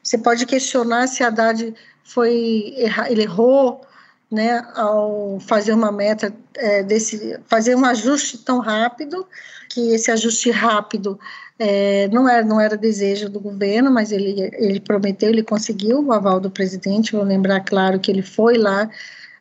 Você 0.00 0.16
pode 0.16 0.46
questionar 0.46 1.08
se 1.08 1.24
a 1.24 1.26
Haddad 1.26 1.74
foi 2.04 2.72
ele 3.10 3.22
errou, 3.22 3.84
né, 4.30 4.66
ao 4.74 5.38
fazer 5.40 5.72
uma 5.72 5.90
meta 5.90 6.34
é, 6.56 6.82
desse, 6.82 7.38
fazer 7.46 7.74
um 7.74 7.84
ajuste 7.84 8.38
tão 8.38 8.58
rápido, 8.58 9.26
que 9.70 9.92
esse 9.92 10.10
ajuste 10.10 10.50
rápido 10.50 11.18
é, 11.58 12.08
não 12.08 12.28
era 12.28 12.44
não 12.44 12.60
era 12.60 12.76
desejo 12.76 13.28
do 13.28 13.40
governo, 13.40 13.90
mas 13.90 14.12
ele 14.12 14.50
ele 14.54 14.80
prometeu, 14.80 15.28
ele 15.28 15.42
conseguiu 15.42 16.02
o 16.02 16.12
aval 16.12 16.40
do 16.40 16.50
presidente. 16.50 17.12
Vou 17.12 17.24
lembrar 17.24 17.60
claro 17.60 17.98
que 17.98 18.10
ele 18.10 18.22
foi 18.22 18.56
lá 18.56 18.88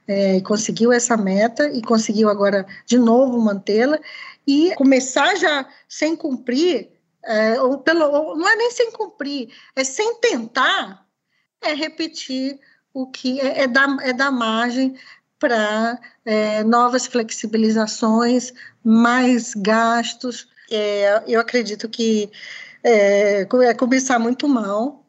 é, 0.08 0.40
conseguiu 0.42 0.92
essa 0.92 1.18
meta 1.18 1.70
e 1.70 1.82
conseguiu 1.82 2.30
agora 2.30 2.66
de 2.86 2.98
novo 2.98 3.40
mantê-la 3.40 4.00
e 4.46 4.74
começar 4.76 5.36
já 5.36 5.68
sem 5.90 6.16
cumprir, 6.16 6.90
é, 7.24 7.62
ou 7.62 7.80
pelo, 7.80 8.06
ou 8.06 8.38
não 8.38 8.48
é 8.48 8.56
nem 8.56 8.72
sem 8.72 8.92
cumprir, 8.92 9.50
é 9.76 9.84
sem 9.84 10.16
tentar, 10.22 11.06
é 11.62 11.74
repetir 11.74 12.58
o 12.98 13.06
que 13.06 13.40
é, 13.40 13.62
é 13.62 13.68
dar, 13.68 13.96
é 14.02 14.12
dar 14.12 14.32
margem 14.32 14.96
para 15.38 16.00
é, 16.26 16.64
novas 16.64 17.06
flexibilizações, 17.06 18.52
mais 18.84 19.54
gastos. 19.54 20.48
É, 20.72 21.24
eu 21.28 21.40
acredito 21.40 21.88
que 21.88 22.32
é, 22.84 23.42
é 23.42 23.74
começar 23.76 24.18
muito 24.18 24.48
mal, 24.48 25.06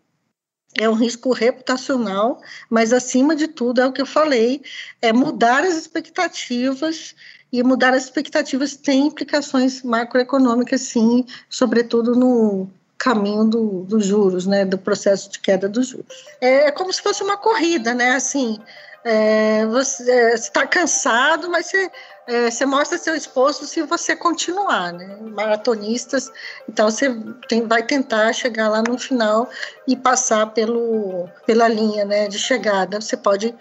é 0.79 0.87
um 0.87 0.93
risco 0.93 1.33
reputacional, 1.33 2.43
mas 2.69 2.93
acima 2.93 3.35
de 3.35 3.49
tudo 3.49 3.81
é 3.81 3.87
o 3.87 3.93
que 3.93 4.03
eu 4.03 4.07
falei, 4.07 4.61
é 5.01 5.11
mudar 5.11 5.65
as 5.65 5.75
expectativas 5.75 7.15
e 7.51 7.63
mudar 7.63 7.95
as 7.95 8.05
expectativas 8.05 8.77
tem 8.77 9.07
implicações 9.07 9.83
macroeconômicas, 9.83 10.83
sim, 10.83 11.25
sobretudo 11.49 12.15
no 12.15 12.69
caminho 12.99 13.45
dos 13.45 13.87
do 13.87 14.01
juros, 14.01 14.47
né, 14.47 14.65
do 14.65 14.77
processo 14.77 15.31
de 15.31 15.39
queda 15.39 15.69
dos 15.69 15.87
juros. 15.89 16.27
É, 16.41 16.67
é 16.67 16.71
como 16.73 16.93
se 16.93 17.01
fosse 17.01 17.23
uma 17.23 17.37
corrida, 17.37 17.95
né, 17.95 18.17
assim, 18.17 18.59
é, 19.05 19.65
você 19.67 20.11
é, 20.11 20.35
está 20.35 20.67
cansado, 20.67 21.49
mas 21.49 21.67
você, 21.67 21.91
é, 22.27 22.51
você 22.51 22.67
mostra 22.67 22.99
seu 22.99 23.15
esforço 23.15 23.67
se 23.67 23.83
você 23.83 24.17
continuar, 24.17 24.93
né? 24.93 25.17
Maratonistas, 25.21 26.31
então 26.69 26.91
você 26.91 27.09
tem, 27.49 27.67
vai 27.67 27.83
tentar 27.85 28.33
chegar 28.33 28.69
lá 28.69 28.83
no 28.83 28.99
final 28.99 29.49
e 29.87 29.97
passar 29.97 30.47
pelo, 30.53 31.29
pela 31.47 31.69
linha 31.69 32.05
né, 32.05 32.29
de 32.29 32.39
chegada. 32.39 33.01
Você 33.01 33.17
pode 33.17 33.55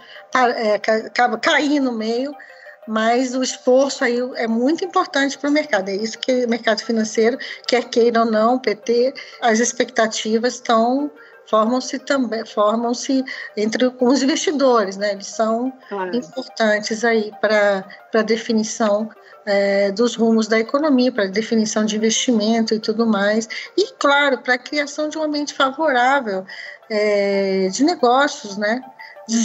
é, 0.55 0.79
cair 1.39 1.79
no 1.79 1.91
meio, 1.91 2.35
mas 2.87 3.35
o 3.35 3.43
esforço 3.43 4.03
aí 4.03 4.17
é 4.35 4.47
muito 4.47 4.85
importante 4.85 5.37
para 5.37 5.49
o 5.49 5.53
mercado. 5.53 5.89
É 5.89 5.95
isso 5.95 6.17
que 6.17 6.45
o 6.45 6.49
mercado 6.49 6.81
financeiro, 6.83 7.37
quer 7.67 7.83
queira 7.85 8.21
ou 8.21 8.25
não, 8.25 8.57
PT, 8.57 9.13
as 9.41 9.59
expectativas 9.59 10.55
estão 10.55 11.11
formam-se 11.47 11.97
também 11.99 12.45
formam-se 12.45 13.23
entre 13.55 13.89
com 13.91 14.07
os 14.07 14.21
investidores, 14.21 14.97
né? 14.97 15.13
Eles 15.13 15.27
são 15.27 15.71
claro. 15.89 16.15
importantes 16.15 17.03
aí 17.03 17.31
para 17.39 17.85
a 18.13 18.21
definição 18.21 19.09
é, 19.45 19.91
dos 19.91 20.15
rumos 20.15 20.47
da 20.47 20.59
economia, 20.59 21.11
para 21.11 21.23
a 21.23 21.27
definição 21.27 21.85
de 21.85 21.95
investimento 21.95 22.73
e 22.73 22.79
tudo 22.79 23.07
mais, 23.07 23.47
e 23.77 23.93
claro 23.93 24.39
para 24.39 24.55
a 24.55 24.57
criação 24.57 25.07
de 25.07 25.17
um 25.17 25.23
ambiente 25.23 25.53
favorável 25.53 26.45
é, 26.89 27.69
de 27.71 27.83
negócios, 27.83 28.57
né? 28.57 28.81
De 29.27 29.37
uhum. 29.37 29.43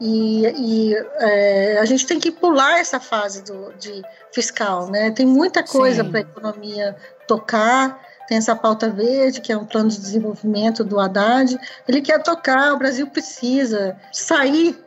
E, 0.00 0.46
e 0.46 0.94
é, 0.94 1.78
a 1.78 1.84
gente 1.84 2.06
tem 2.06 2.20
que 2.20 2.30
pular 2.30 2.78
essa 2.78 3.00
fase 3.00 3.42
do, 3.42 3.72
de 3.74 4.02
fiscal, 4.32 4.88
né? 4.90 5.10
Tem 5.10 5.26
muita 5.26 5.62
coisa 5.62 6.04
para 6.04 6.18
a 6.18 6.22
economia 6.22 6.96
tocar 7.26 8.00
tem 8.28 8.36
essa 8.36 8.54
pauta 8.54 8.90
verde, 8.90 9.40
que 9.40 9.50
é 9.50 9.56
um 9.56 9.64
plano 9.64 9.88
de 9.88 9.98
desenvolvimento 9.98 10.84
do 10.84 11.00
Haddad. 11.00 11.58
Ele 11.88 12.02
quer 12.02 12.22
tocar, 12.22 12.74
o 12.74 12.78
Brasil 12.78 13.06
precisa 13.06 13.96
sair 14.12 14.78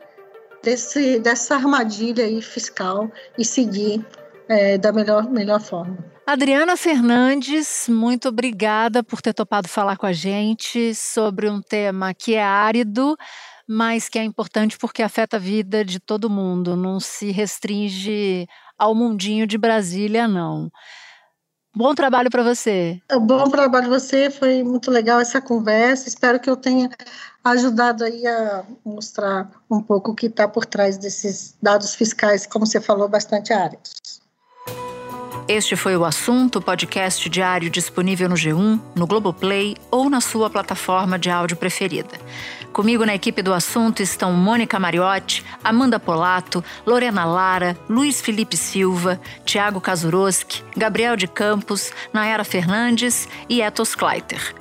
desse, 0.62 1.18
dessa 1.18 1.56
armadilha 1.56 2.24
aí 2.24 2.40
fiscal 2.40 3.10
e 3.36 3.44
seguir 3.44 4.06
é, 4.48 4.78
da 4.78 4.92
melhor, 4.92 5.28
melhor 5.28 5.60
forma. 5.60 5.98
Adriana 6.24 6.76
Fernandes, 6.76 7.86
muito 7.88 8.28
obrigada 8.28 9.02
por 9.02 9.20
ter 9.20 9.34
topado 9.34 9.68
falar 9.68 9.96
com 9.96 10.06
a 10.06 10.12
gente 10.12 10.94
sobre 10.94 11.50
um 11.50 11.60
tema 11.60 12.14
que 12.14 12.36
é 12.36 12.44
árido, 12.44 13.16
mas 13.68 14.08
que 14.08 14.18
é 14.18 14.24
importante 14.24 14.78
porque 14.78 15.02
afeta 15.02 15.36
a 15.36 15.40
vida 15.40 15.84
de 15.84 15.98
todo 16.00 16.30
mundo, 16.30 16.76
não 16.76 17.00
se 17.00 17.30
restringe 17.30 18.46
ao 18.78 18.94
mundinho 18.94 19.46
de 19.46 19.56
Brasília, 19.56 20.26
não. 20.26 20.70
Bom 21.74 21.94
trabalho 21.94 22.30
para 22.30 22.42
você. 22.42 23.00
É, 23.08 23.18
bom 23.18 23.48
trabalho 23.48 23.88
você, 23.88 24.28
foi 24.28 24.62
muito 24.62 24.90
legal 24.90 25.18
essa 25.20 25.40
conversa. 25.40 26.06
Espero 26.06 26.38
que 26.38 26.50
eu 26.50 26.56
tenha 26.56 26.90
ajudado 27.42 28.04
aí 28.04 28.26
a 28.26 28.62
mostrar 28.84 29.50
um 29.70 29.80
pouco 29.80 30.12
o 30.12 30.14
que 30.14 30.26
está 30.26 30.46
por 30.46 30.66
trás 30.66 30.98
desses 30.98 31.56
dados 31.62 31.94
fiscais, 31.94 32.46
como 32.46 32.66
você 32.66 32.80
falou, 32.80 33.08
bastante 33.08 33.54
áridos. 33.54 34.20
Este 35.48 35.74
foi 35.74 35.96
o 35.96 36.04
assunto, 36.04 36.62
podcast 36.62 37.28
diário 37.28 37.68
disponível 37.68 38.28
no 38.28 38.36
G1, 38.36 38.80
no 38.94 39.06
Globoplay 39.06 39.76
ou 39.90 40.08
na 40.08 40.20
sua 40.20 40.48
plataforma 40.48 41.18
de 41.18 41.30
áudio 41.30 41.56
preferida. 41.56 42.16
Comigo 42.72 43.04
na 43.04 43.14
equipe 43.14 43.42
do 43.42 43.52
assunto 43.52 44.02
estão 44.02 44.32
Mônica 44.32 44.80
Mariotti, 44.80 45.44
Amanda 45.62 46.00
Polato, 46.00 46.64
Lorena 46.86 47.26
Lara, 47.26 47.76
Luiz 47.86 48.22
Felipe 48.22 48.56
Silva, 48.56 49.20
Tiago 49.44 49.78
Kazuroski, 49.78 50.64
Gabriel 50.74 51.14
de 51.14 51.28
Campos, 51.28 51.92
Nayara 52.14 52.44
Fernandes 52.44 53.28
e 53.46 53.60
Etos 53.60 53.94
Kleiter. 53.94 54.54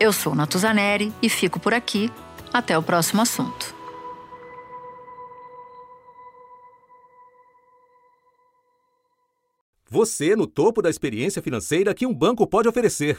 Eu 0.00 0.10
sou 0.10 0.34
Natuzaneri 0.34 1.12
e 1.20 1.28
fico 1.28 1.60
por 1.60 1.74
aqui. 1.74 2.10
Até 2.50 2.78
o 2.78 2.82
próximo 2.82 3.20
assunto. 3.20 3.74
Você 9.90 10.34
no 10.34 10.46
topo 10.46 10.80
da 10.80 10.88
experiência 10.88 11.42
financeira 11.42 11.92
que 11.92 12.06
um 12.06 12.14
banco 12.14 12.46
pode 12.46 12.68
oferecer. 12.68 13.18